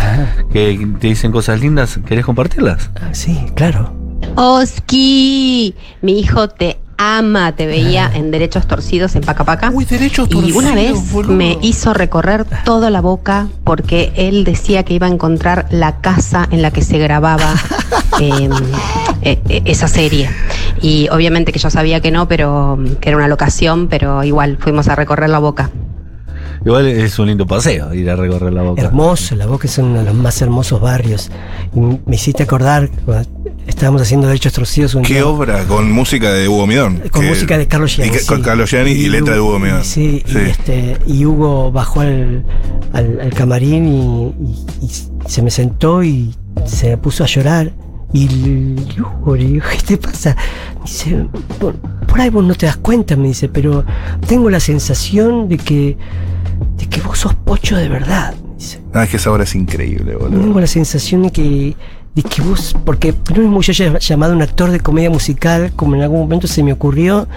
que 0.51 0.87
te 0.99 1.07
dicen 1.07 1.31
cosas 1.31 1.59
lindas, 1.61 1.97
¿querés 2.05 2.25
compartirlas? 2.25 2.89
Ah, 3.01 3.09
sí, 3.13 3.37
claro. 3.55 3.93
Oski, 4.35 5.73
mi 6.01 6.19
hijo 6.19 6.49
te 6.49 6.79
ama, 6.97 7.51
te 7.53 7.65
veía 7.67 8.09
en 8.13 8.31
Derechos 8.31 8.67
Torcidos 8.67 9.15
en 9.15 9.21
Paca 9.21 9.43
Paca. 9.43 9.69
Uy, 9.73 9.85
derechos 9.85 10.27
Y 10.31 10.35
una 10.51 10.69
torcidos, 10.69 10.75
vez 10.75 11.11
boludo. 11.11 11.33
me 11.33 11.57
hizo 11.61 11.93
recorrer 11.93 12.45
toda 12.65 12.89
la 12.89 13.01
boca 13.01 13.47
porque 13.63 14.11
él 14.15 14.43
decía 14.43 14.83
que 14.83 14.93
iba 14.93 15.07
a 15.07 15.09
encontrar 15.09 15.67
la 15.69 16.01
casa 16.01 16.47
en 16.51 16.61
la 16.61 16.71
que 16.71 16.81
se 16.81 16.97
grababa 16.97 17.53
eh, 18.19 18.49
eh, 19.21 19.39
eh, 19.49 19.61
esa 19.65 19.87
serie. 19.87 20.29
Y 20.81 21.07
obviamente 21.09 21.51
que 21.51 21.59
yo 21.59 21.69
sabía 21.69 22.01
que 22.01 22.11
no, 22.11 22.27
pero 22.27 22.77
que 22.99 23.09
era 23.09 23.17
una 23.17 23.27
locación, 23.27 23.87
pero 23.87 24.23
igual 24.23 24.57
fuimos 24.59 24.87
a 24.87 24.95
recorrer 24.95 25.29
la 25.29 25.39
boca. 25.39 25.69
Igual 26.65 26.87
es 26.87 27.17
un 27.19 27.27
lindo 27.27 27.45
paseo 27.45 27.93
ir 27.93 28.09
a 28.09 28.15
recorrer 28.15 28.51
la 28.51 28.63
boca. 28.63 28.81
Hermoso, 28.81 29.35
la 29.35 29.45
Boca 29.45 29.67
es 29.67 29.77
uno 29.77 29.99
de 29.99 30.05
los 30.05 30.13
más 30.15 30.41
hermosos 30.41 30.81
barrios. 30.81 31.29
Y 31.73 31.79
me 31.79 32.15
hiciste 32.15 32.43
acordar, 32.43 32.89
estábamos 33.67 34.01
haciendo 34.01 34.27
Derechos 34.27 34.53
Torcidos 34.53 34.95
un 34.95 35.03
¿Qué 35.03 35.21
obra? 35.23 35.63
Con 35.65 35.91
música 35.91 36.31
de 36.33 36.47
Hugo 36.47 36.65
Midón. 36.67 37.01
Con 37.11 37.21
Que- 37.23 37.29
música 37.29 37.57
de 37.57 37.67
Carlos 37.67 37.95
Gianni. 37.95 38.17
y 38.17 38.25
Con. 38.25 38.41
Carlos 38.41 38.69
Gianni 38.71 38.91
y, 38.91 39.09
letra 39.09 39.33
de 39.35 39.39
Hugo 39.39 39.59
Midón. 39.59 39.83
Sí, 39.83 40.23
Y, 40.27 40.37
este, 40.37 40.97
y 41.05 41.25
Hugo 41.25 41.71
bajó 41.71 42.01
al, 42.01 42.43
al- 42.93 43.19
al 43.21 43.33
camarín 43.33 43.87
y, 43.87 44.89
se 45.27 45.41
me 45.41 45.51
sentó 45.51 46.03
y 46.03 46.33
se 46.65 46.97
puso 46.97 47.23
a 47.23 47.27
llorar. 47.27 47.71
Y 48.13 48.75
Hugo 48.99 49.35
le 49.35 49.45
digo, 49.45 49.65
¿qué 49.71 49.83
te 49.85 49.97
pasa? 49.97 50.35
Me 50.75 50.81
dice, 50.85 51.25
por, 51.59 51.75
por 51.75 52.21
ahí 52.21 52.29
vos 52.29 52.43
no 52.45 52.55
te 52.55 52.65
das 52.65 52.77
cuenta, 52.77 53.17
me 53.17 53.27
dice, 53.27 53.49
pero 53.49 53.83
tengo 54.27 54.49
la 54.49 54.61
sensación 54.61 55.49
de 55.49 55.57
que, 55.57 55.97
de 56.77 56.85
que 56.87 57.01
vos 57.01 57.19
sos 57.19 57.33
pocho 57.35 57.75
de 57.75 57.89
verdad. 57.89 58.33
Ah, 58.93 59.03
es 59.03 59.09
que 59.09 59.17
esa 59.17 59.31
obra 59.31 59.43
es 59.43 59.53
increíble, 59.53 60.15
boludo. 60.15 60.39
Tengo 60.39 60.59
la 60.61 60.67
sensación 60.67 61.23
de 61.23 61.31
que, 61.31 61.75
vos, 62.21 62.75
porque 62.85 63.13
no 63.29 63.35
es 63.35 63.39
mismo 63.41 63.61
yo 63.61 63.97
llamado 63.99 64.33
un 64.33 64.41
actor 64.41 64.71
de 64.71 64.79
comedia 64.79 65.09
musical, 65.09 65.71
como 65.75 65.95
en 65.95 66.01
algún 66.01 66.19
momento 66.19 66.47
se 66.47 66.63
me 66.63 66.73
ocurrió, 66.73 67.27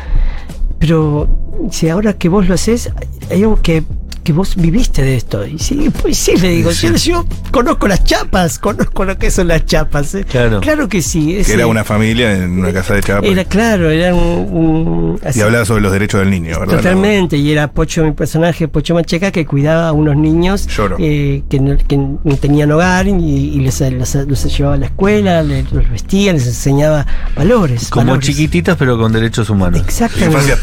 pero 0.78 1.28
si 1.70 1.88
ahora 1.88 2.14
que 2.14 2.28
vos 2.28 2.48
lo 2.48 2.54
haces, 2.54 2.90
hay 3.30 3.42
algo 3.42 3.60
que, 3.60 3.84
que 4.22 4.32
vos 4.32 4.54
viviste 4.56 5.02
de 5.02 5.16
esto. 5.16 5.46
Y 5.46 5.58
sí, 5.58 5.90
pues 6.02 6.16
sí, 6.18 6.32
le 6.36 6.48
digo, 6.50 6.70
Sí. 6.72 6.88
Yo, 6.88 6.96
yo 6.96 7.26
conozco 7.50 7.88
las 7.88 8.04
chapas, 8.04 8.58
conozco 8.58 9.04
lo 9.04 9.18
que 9.18 9.30
son 9.30 9.48
las 9.48 9.64
chapas. 9.66 10.14
¿eh? 10.14 10.24
Claro. 10.24 10.60
que 10.88 11.02
sí. 11.02 11.40
Que 11.44 11.52
era 11.54 11.66
una 11.66 11.84
familia 11.84 12.32
en 12.36 12.52
una 12.58 12.72
casa 12.72 12.94
de 12.94 13.02
chapa. 13.02 13.26
Era 13.26 13.44
claro, 13.44 13.90
era 13.90 14.14
un... 14.14 14.20
un- 14.50 15.20
y 15.34 15.40
hablaba 15.40 15.64
sobre 15.64 15.82
los 15.82 15.92
derechos 15.92 16.20
del 16.20 16.30
niño, 16.30 16.58
¿verdad? 16.58 16.76
Totalmente, 16.78 17.36
y 17.36 17.50
era 17.52 17.70
Pocho, 17.72 18.04
mi 18.04 18.12
personaje, 18.12 18.68
Pocho 18.68 18.94
Mancheca, 18.94 19.30
que 19.30 19.44
cuidaba 19.46 19.88
a 19.88 19.92
unos 19.92 20.16
niños 20.16 20.66
Lloro. 20.68 20.96
eh, 20.98 21.42
que, 21.48 21.60
no, 21.60 21.76
que 21.76 21.96
no 21.96 22.36
tenían 22.40 22.70
hogar 22.72 23.06
y, 23.08 23.12
y 23.12 23.60
les, 23.60 23.80
los 23.80 24.44
llevaba 24.56 24.74
a 24.74 24.78
la 24.78 24.86
escuela, 24.86 25.42
les, 25.42 25.70
los 25.72 25.88
vestía, 25.90 26.32
les 26.32 26.46
enseñaba 26.46 27.06
valores. 27.36 27.88
Como 27.88 28.06
valores. 28.06 28.26
chiquititas 28.28 28.76
pero 28.76 28.98
con 28.98 29.12
derechos 29.12 29.50
humanos. 29.50 29.80
Exactamente. 29.80 30.54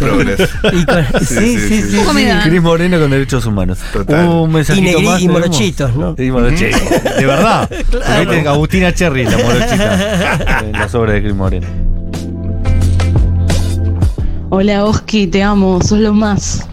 Y 0.74 0.86
con- 0.86 1.06
sí, 1.26 1.58
sí, 1.58 1.82
sí. 1.82 1.82
sí. 1.92 1.98
Cris 2.44 2.62
Moreno 2.62 3.00
con 3.00 3.10
derechos 3.12 3.46
humanos. 3.46 3.47
Total. 3.94 4.28
Un 4.28 4.52
mensajito 4.52 4.88
Y 4.88 4.94
negri- 4.94 5.06
más. 5.06 5.22
y 5.22 5.28
tenemos. 5.28 5.42
morochitos, 5.42 5.96
¿no? 5.96 6.16
Y 6.18 6.32
morochitos. 6.32 6.82
De 7.18 7.26
verdad. 7.26 7.70
Viste, 8.20 8.48
Agustina 8.48 8.94
Cherry, 8.94 9.26
la 9.26 9.38
morochita. 9.38 10.60
en 10.66 10.72
las 10.74 10.94
obras 10.96 11.14
de 11.16 11.22
Cris 11.24 11.36
Moreno. 11.36 11.68
Hola 14.50 14.86
Oski, 14.86 15.28
te 15.28 15.44
amo, 15.44 15.80
sos 15.82 16.00
lo 16.00 16.14
más. 16.14 16.66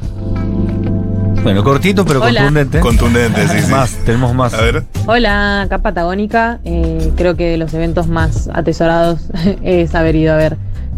Bueno, 1.42 1.62
cortito 1.62 2.04
pero 2.06 2.22
Hola. 2.22 2.40
contundente. 2.42 2.80
Contundente, 2.80 3.48
sí, 3.48 3.60
sí. 3.66 3.70
Más, 3.70 3.90
tenemos 4.06 4.34
más. 4.34 4.54
A 4.54 4.62
ver. 4.62 4.82
Hola, 5.06 5.62
acá 5.62 5.78
Patagónica. 5.78 6.60
Eh, 6.64 7.12
creo 7.16 7.36
que 7.36 7.44
de 7.50 7.56
los 7.58 7.74
eventos 7.74 8.06
más 8.06 8.48
atesorados 8.54 9.20
es 9.62 9.94
haber 9.94 10.16
ido 10.16 10.32
a 10.32 10.36
ver 10.36 10.56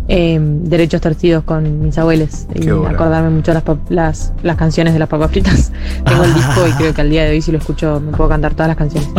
eh, 0.08 0.38
Derechos 0.40 1.00
Torcidos 1.00 1.42
con 1.44 1.80
mis 1.82 1.98
abuelos 1.98 2.46
y 2.54 2.68
acordarme 2.68 3.30
mucho 3.30 3.52
las, 3.52 3.64
las, 3.88 4.32
las 4.42 4.56
canciones 4.56 4.92
de 4.92 4.98
las 5.00 5.08
papas 5.08 5.30
fritas. 5.30 5.72
Tengo 6.04 6.22
el 6.24 6.32
disco 6.34 6.66
y 6.68 6.72
creo 6.72 6.94
que 6.94 7.00
al 7.00 7.10
día 7.10 7.24
de 7.24 7.30
hoy 7.30 7.42
si 7.42 7.50
lo 7.52 7.58
escucho 7.58 8.00
me 8.00 8.12
puedo 8.16 8.30
cantar 8.30 8.52
todas 8.54 8.68
las 8.68 8.76
canciones. 8.76 9.08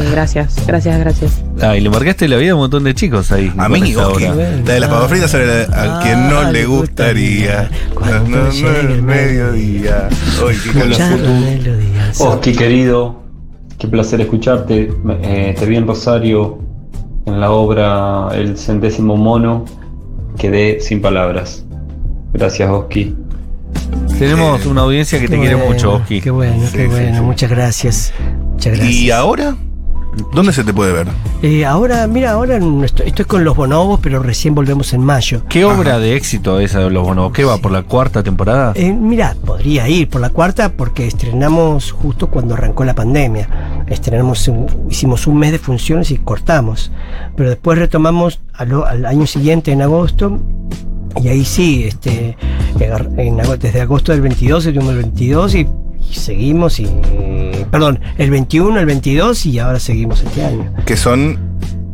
Eh, 0.00 0.08
gracias, 0.12 0.64
gracias, 0.66 0.98
gracias. 1.00 1.42
Ah, 1.60 1.76
y 1.76 1.80
le 1.80 1.90
marcaste 1.90 2.28
la 2.28 2.36
vida 2.36 2.52
a 2.52 2.54
un 2.54 2.60
montón 2.62 2.84
de 2.84 2.94
chicos 2.94 3.30
ahí. 3.32 3.52
A 3.58 3.68
mí, 3.68 3.94
obra. 3.96 4.34
La 4.34 4.74
de 4.74 4.80
las 4.80 4.88
papas 4.88 5.10
fritas 5.10 5.34
era 5.34 5.66
la- 5.68 5.74
al 5.98 6.02
que 6.04 6.16
no 6.16 6.38
Ah, 6.40 6.44
le 6.52 6.60
le 6.60 6.66
gustaría. 6.66 7.68
No, 8.00 8.28
no, 8.28 8.50
llegue 8.50 8.80
el 8.80 9.02
mediodía. 9.02 10.08
Hoy. 10.44 10.54
Oski, 12.18 12.52
querido, 12.54 13.22
qué 13.78 13.88
placer 13.88 14.20
escucharte. 14.20 14.92
Eh, 15.22 15.54
te 15.58 15.66
vi 15.66 15.76
en 15.76 15.86
Rosario 15.86 16.58
en 17.26 17.40
la 17.40 17.50
obra 17.50 18.28
El 18.34 18.56
centésimo 18.56 19.16
mono. 19.16 19.64
Quedé 20.40 20.80
sin 20.80 21.02
palabras. 21.02 21.64
Gracias, 22.32 22.70
Oski. 22.70 23.14
Tenemos 24.18 24.64
una 24.64 24.82
audiencia 24.82 25.18
que 25.18 25.26
Qué 25.26 25.32
te 25.32 25.38
quiere 25.38 25.54
bueno, 25.54 25.72
mucho, 25.72 25.92
Oski. 25.94 26.20
Qué 26.20 26.30
bueno, 26.30 26.66
Sí, 26.66 26.72
qué 26.72 26.82
sí, 26.84 26.88
bueno. 26.88 27.16
sí. 27.18 27.22
Muchas 27.22 27.50
gracias. 27.50 28.14
Muchas 28.52 28.76
gracias. 28.76 28.94
¿Y 28.94 29.10
ahora? 29.10 29.56
¿Dónde 30.32 30.52
se 30.52 30.64
te 30.64 30.72
puede 30.74 30.92
ver? 30.92 31.06
Eh, 31.42 31.64
ahora, 31.64 32.06
mira, 32.06 32.32
ahora 32.32 32.58
estoy, 32.84 33.08
estoy 33.08 33.24
con 33.24 33.44
los 33.44 33.56
bonobos, 33.56 34.00
pero 34.02 34.20
recién 34.22 34.54
volvemos 34.54 34.92
en 34.92 35.02
mayo. 35.02 35.42
¿Qué 35.48 35.64
obra 35.64 35.98
de 35.98 36.16
éxito 36.16 36.58
esa 36.60 36.80
de 36.80 36.90
los 36.90 37.04
bonobos? 37.04 37.32
¿Qué 37.32 37.44
va 37.44 37.58
por 37.58 37.70
la 37.72 37.82
cuarta 37.82 38.22
temporada? 38.22 38.72
Eh, 38.74 38.92
mira, 38.92 39.36
podría 39.44 39.88
ir 39.88 40.08
por 40.08 40.20
la 40.20 40.30
cuarta 40.30 40.72
porque 40.72 41.06
estrenamos 41.06 41.92
justo 41.92 42.28
cuando 42.28 42.54
arrancó 42.54 42.84
la 42.84 42.94
pandemia. 42.94 43.84
Estrenamos, 43.86 44.46
un- 44.48 44.66
hicimos 44.90 45.26
un 45.26 45.38
mes 45.38 45.52
de 45.52 45.58
funciones 45.58 46.10
y 46.10 46.18
cortamos. 46.18 46.90
Pero 47.36 47.48
después 47.50 47.78
retomamos 47.78 48.40
al, 48.54 49.06
año 49.06 49.26
siguiente, 49.26 49.72
en 49.72 49.82
agosto. 49.82 50.40
Y 51.22 51.28
ahí 51.28 51.44
sí, 51.44 51.84
este, 51.84 52.36
en 52.78 53.36
desde 53.58 53.80
agosto 53.80 54.12
del 54.12 54.20
22, 54.20 54.66
estuvimos 54.66 54.92
el 54.94 54.98
22 54.98 55.54
y, 55.56 55.66
seguimos. 56.14 56.80
y 56.80 56.88
Perdón, 57.70 58.00
el 58.18 58.30
21, 58.30 58.78
el 58.80 58.86
22 58.86 59.46
y 59.46 59.58
ahora 59.58 59.78
seguimos 59.78 60.22
este 60.22 60.44
año. 60.44 60.72
Que 60.86 60.96
son 60.96 61.49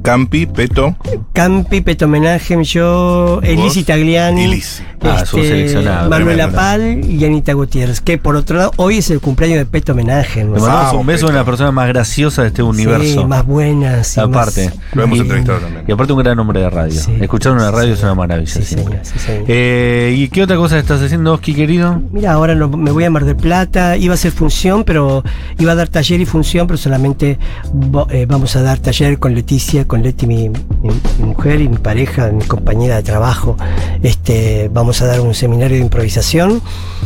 Campi, 0.07 0.47
Peto. 0.47 0.95
Campi, 1.33 1.81
Peto 1.81 2.05
Homenaje, 2.05 2.63
yo, 2.63 3.41
Elisi 3.43 3.83
Tagliani. 3.83 4.45
Y 4.45 4.47
Lisi. 4.47 4.83
Ah, 5.03 5.25
seleccionado, 5.27 6.09
Manuela. 6.09 6.49
Pal 6.51 7.05
y 7.05 7.25
Anita 7.25 7.53
Gutiérrez. 7.53 8.01
Que 8.01 8.17
por 8.17 8.37
otro 8.37 8.57
lado, 8.57 8.71
hoy 8.77 8.99
es 8.99 9.11
el 9.11 9.21
cumpleaños 9.21 9.59
de 9.59 9.67
Peto 9.67 9.93
Homenaje. 9.93 10.45
¿no? 10.45 10.55
Le 10.55 10.61
mandamos 10.61 10.95
un 10.95 11.07
beso 11.07 11.27
a 11.27 11.31
una 11.31 11.45
persona 11.45 11.73
más 11.73 11.89
graciosa 11.89 12.43
de 12.43 12.49
este 12.49 12.63
universo. 12.63 13.21
Sí, 13.21 13.25
más 13.27 13.45
buenas. 13.45 14.17
y 14.17 14.21
Aparte. 14.21 14.67
más- 14.67 14.77
Lo 14.95 15.03
hemos 15.03 15.19
entrevistado 15.19 15.59
también. 15.59 15.85
Y 15.89 15.93
aparte 15.93 16.13
un 16.13 16.19
gran 16.21 16.39
hombre 16.39 16.61
de 16.61 16.71
radio. 16.71 17.01
Sí. 17.01 17.13
Escuchar 17.21 17.53
una 17.53 17.71
radio 17.73 17.95
es 17.95 18.03
una 18.03 18.15
maravilla. 18.15 18.63
Señor. 18.63 19.01
Eh, 19.49 20.15
¿Y 20.17 20.29
qué 20.29 20.45
otra 20.45 20.57
cosa 20.57 20.79
estás 20.79 21.03
haciendo, 21.03 21.33
Oski, 21.35 21.53
querido? 21.53 22.01
Mira, 22.13 22.33
ahora 22.33 22.55
no- 22.55 22.69
me 22.69 22.93
voy 22.93 23.03
a 23.05 23.11
Mar 23.11 23.25
del 23.25 23.37
Plata. 23.37 23.97
Iba 23.97 24.13
a 24.13 24.15
hacer 24.15 24.31
función, 24.33 24.85
pero 24.85 25.25
iba 25.59 25.73
a 25.73 25.75
dar 25.75 25.89
taller 25.89 26.21
y 26.21 26.27
función, 26.27 26.67
pero 26.69 26.79
solamente 26.79 27.39
eh, 28.11 28.27
vamos 28.29 28.55
a 28.57 28.63
dar 28.63 28.79
taller 28.79 29.19
con 29.19 29.35
Leticia, 29.35 29.85
con 29.87 29.96
Leti, 30.03 30.27
mi, 30.27 30.49
mi- 30.49 30.57
mi 31.19 31.25
mujer 31.25 31.61
y 31.61 31.69
mi 31.69 31.77
pareja, 31.79 32.29
mi 32.33 32.45
compañera 32.45 32.97
de 32.97 33.03
trabajo. 33.03 33.57
Este, 34.03 34.71
vamos 34.73 35.01
a 35.03 35.07
dar 35.07 35.21
un 35.21 35.35
seminario 35.35 35.77
de 35.77 35.83
improvisación. 35.83 36.61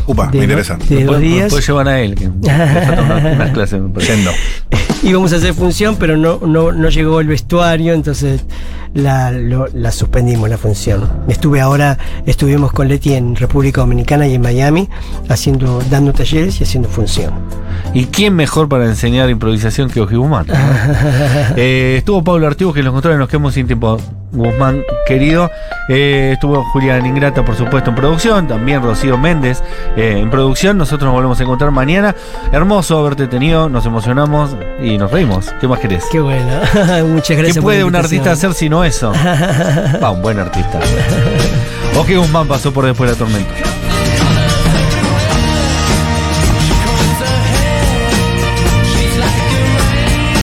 Upa, 0.07 0.29
de 0.29 0.39
me 0.39 0.45
interesa. 0.45 0.77
De 0.89 1.05
dos 1.05 1.21
días. 1.21 1.45
después 1.45 1.67
llevan 1.67 1.89
a 1.89 2.01
él, 2.01 2.15
que 2.15 2.27
unas, 2.29 3.51
clases. 3.53 3.81
Yendo. 4.07 4.31
Íbamos 5.03 5.33
a 5.33 5.37
hacer 5.37 5.55
función, 5.55 5.97
pero 5.99 6.17
no, 6.17 6.41
no, 6.47 6.73
no 6.73 6.89
llegó 6.91 7.21
el 7.21 7.27
vestuario, 7.29 7.95
entonces 7.95 8.45
la, 8.93 9.31
lo- 9.31 9.69
la 9.73 9.93
suspendimos 9.93 10.51
la 10.51 10.59
función. 10.59 11.09
Estuve 11.29 11.61
ahora, 11.61 11.97
estuvimos 12.27 12.73
con 12.73 12.89
Leti 12.89 13.15
en 13.15 13.35
República 13.35 13.81
Dominicana 13.81 14.27
y 14.27 14.35
en 14.35 14.43
Miami, 14.43 14.89
haciendo, 15.31 15.81
dando 15.91 16.13
talleres 16.13 16.61
y 16.61 16.65
haciendo 16.65 16.89
función. 16.91 17.33
¿Y 17.93 18.07
quién 18.07 18.35
mejor 18.35 18.69
para 18.69 18.87
enseñar 18.87 19.31
improvisación 19.31 19.91
que 19.91 20.01
Oji 20.01 20.17
Guzmán? 20.17 20.47
¿no? 20.47 20.55
Eh, 21.57 21.97
estuvo 21.99 22.23
Pablo 22.23 22.47
Artibos, 22.47 22.75
que 22.75 22.83
los 22.83 22.93
controles 22.93 23.19
nos 23.19 23.29
quedamos 23.29 23.55
sin 23.55 23.67
tiempo. 23.67 23.99
Guzmán, 24.33 24.85
querido. 25.07 25.51
Eh, 25.89 26.31
estuvo 26.35 26.63
Julián 26.65 27.05
Ingrata, 27.05 27.45
por 27.45 27.57
supuesto, 27.57 27.91
en 27.91 27.97
producción. 27.97 28.47
También 28.47 28.83
Rocío 28.83 29.19
Méndez 29.19 29.63
eh, 29.97 30.19
en 30.19 30.31
producción. 30.31 30.79
Nosotros 30.79 31.07
nos 31.07 31.15
volvemos 31.15 31.41
a 31.41 31.43
encontrar 31.43 31.71
mañana. 31.73 32.15
Hermoso 32.53 32.99
haberte 32.99 33.27
tenido. 33.27 33.69
Nos 33.69 33.87
emocionamos 33.87 34.57
y 34.81 34.99
nos 34.99 35.11
reímos. 35.11 35.53
¿Qué 35.61 35.67
más 35.67 35.81
querés? 35.81 36.05
Qué 36.11 36.21
bueno, 36.21 36.61
muchas 37.09 37.37
gracias. 37.37 37.57
¿Qué 37.57 37.63
puede 37.63 37.83
un 37.83 37.97
artista 37.97 38.33
hacer 38.33 38.55
sino 38.55 38.85
eso? 38.85 39.13
Va, 40.03 40.11
un 40.11 40.23
buen 40.23 40.39
artista. 40.39 40.79
Oji 41.99 42.15
Guzmán 42.15 42.47
pasó 42.47 42.73
por 42.73 42.87
después 42.87 43.11
de 43.11 43.17
la 43.17 43.19
tormenta. 43.19 43.90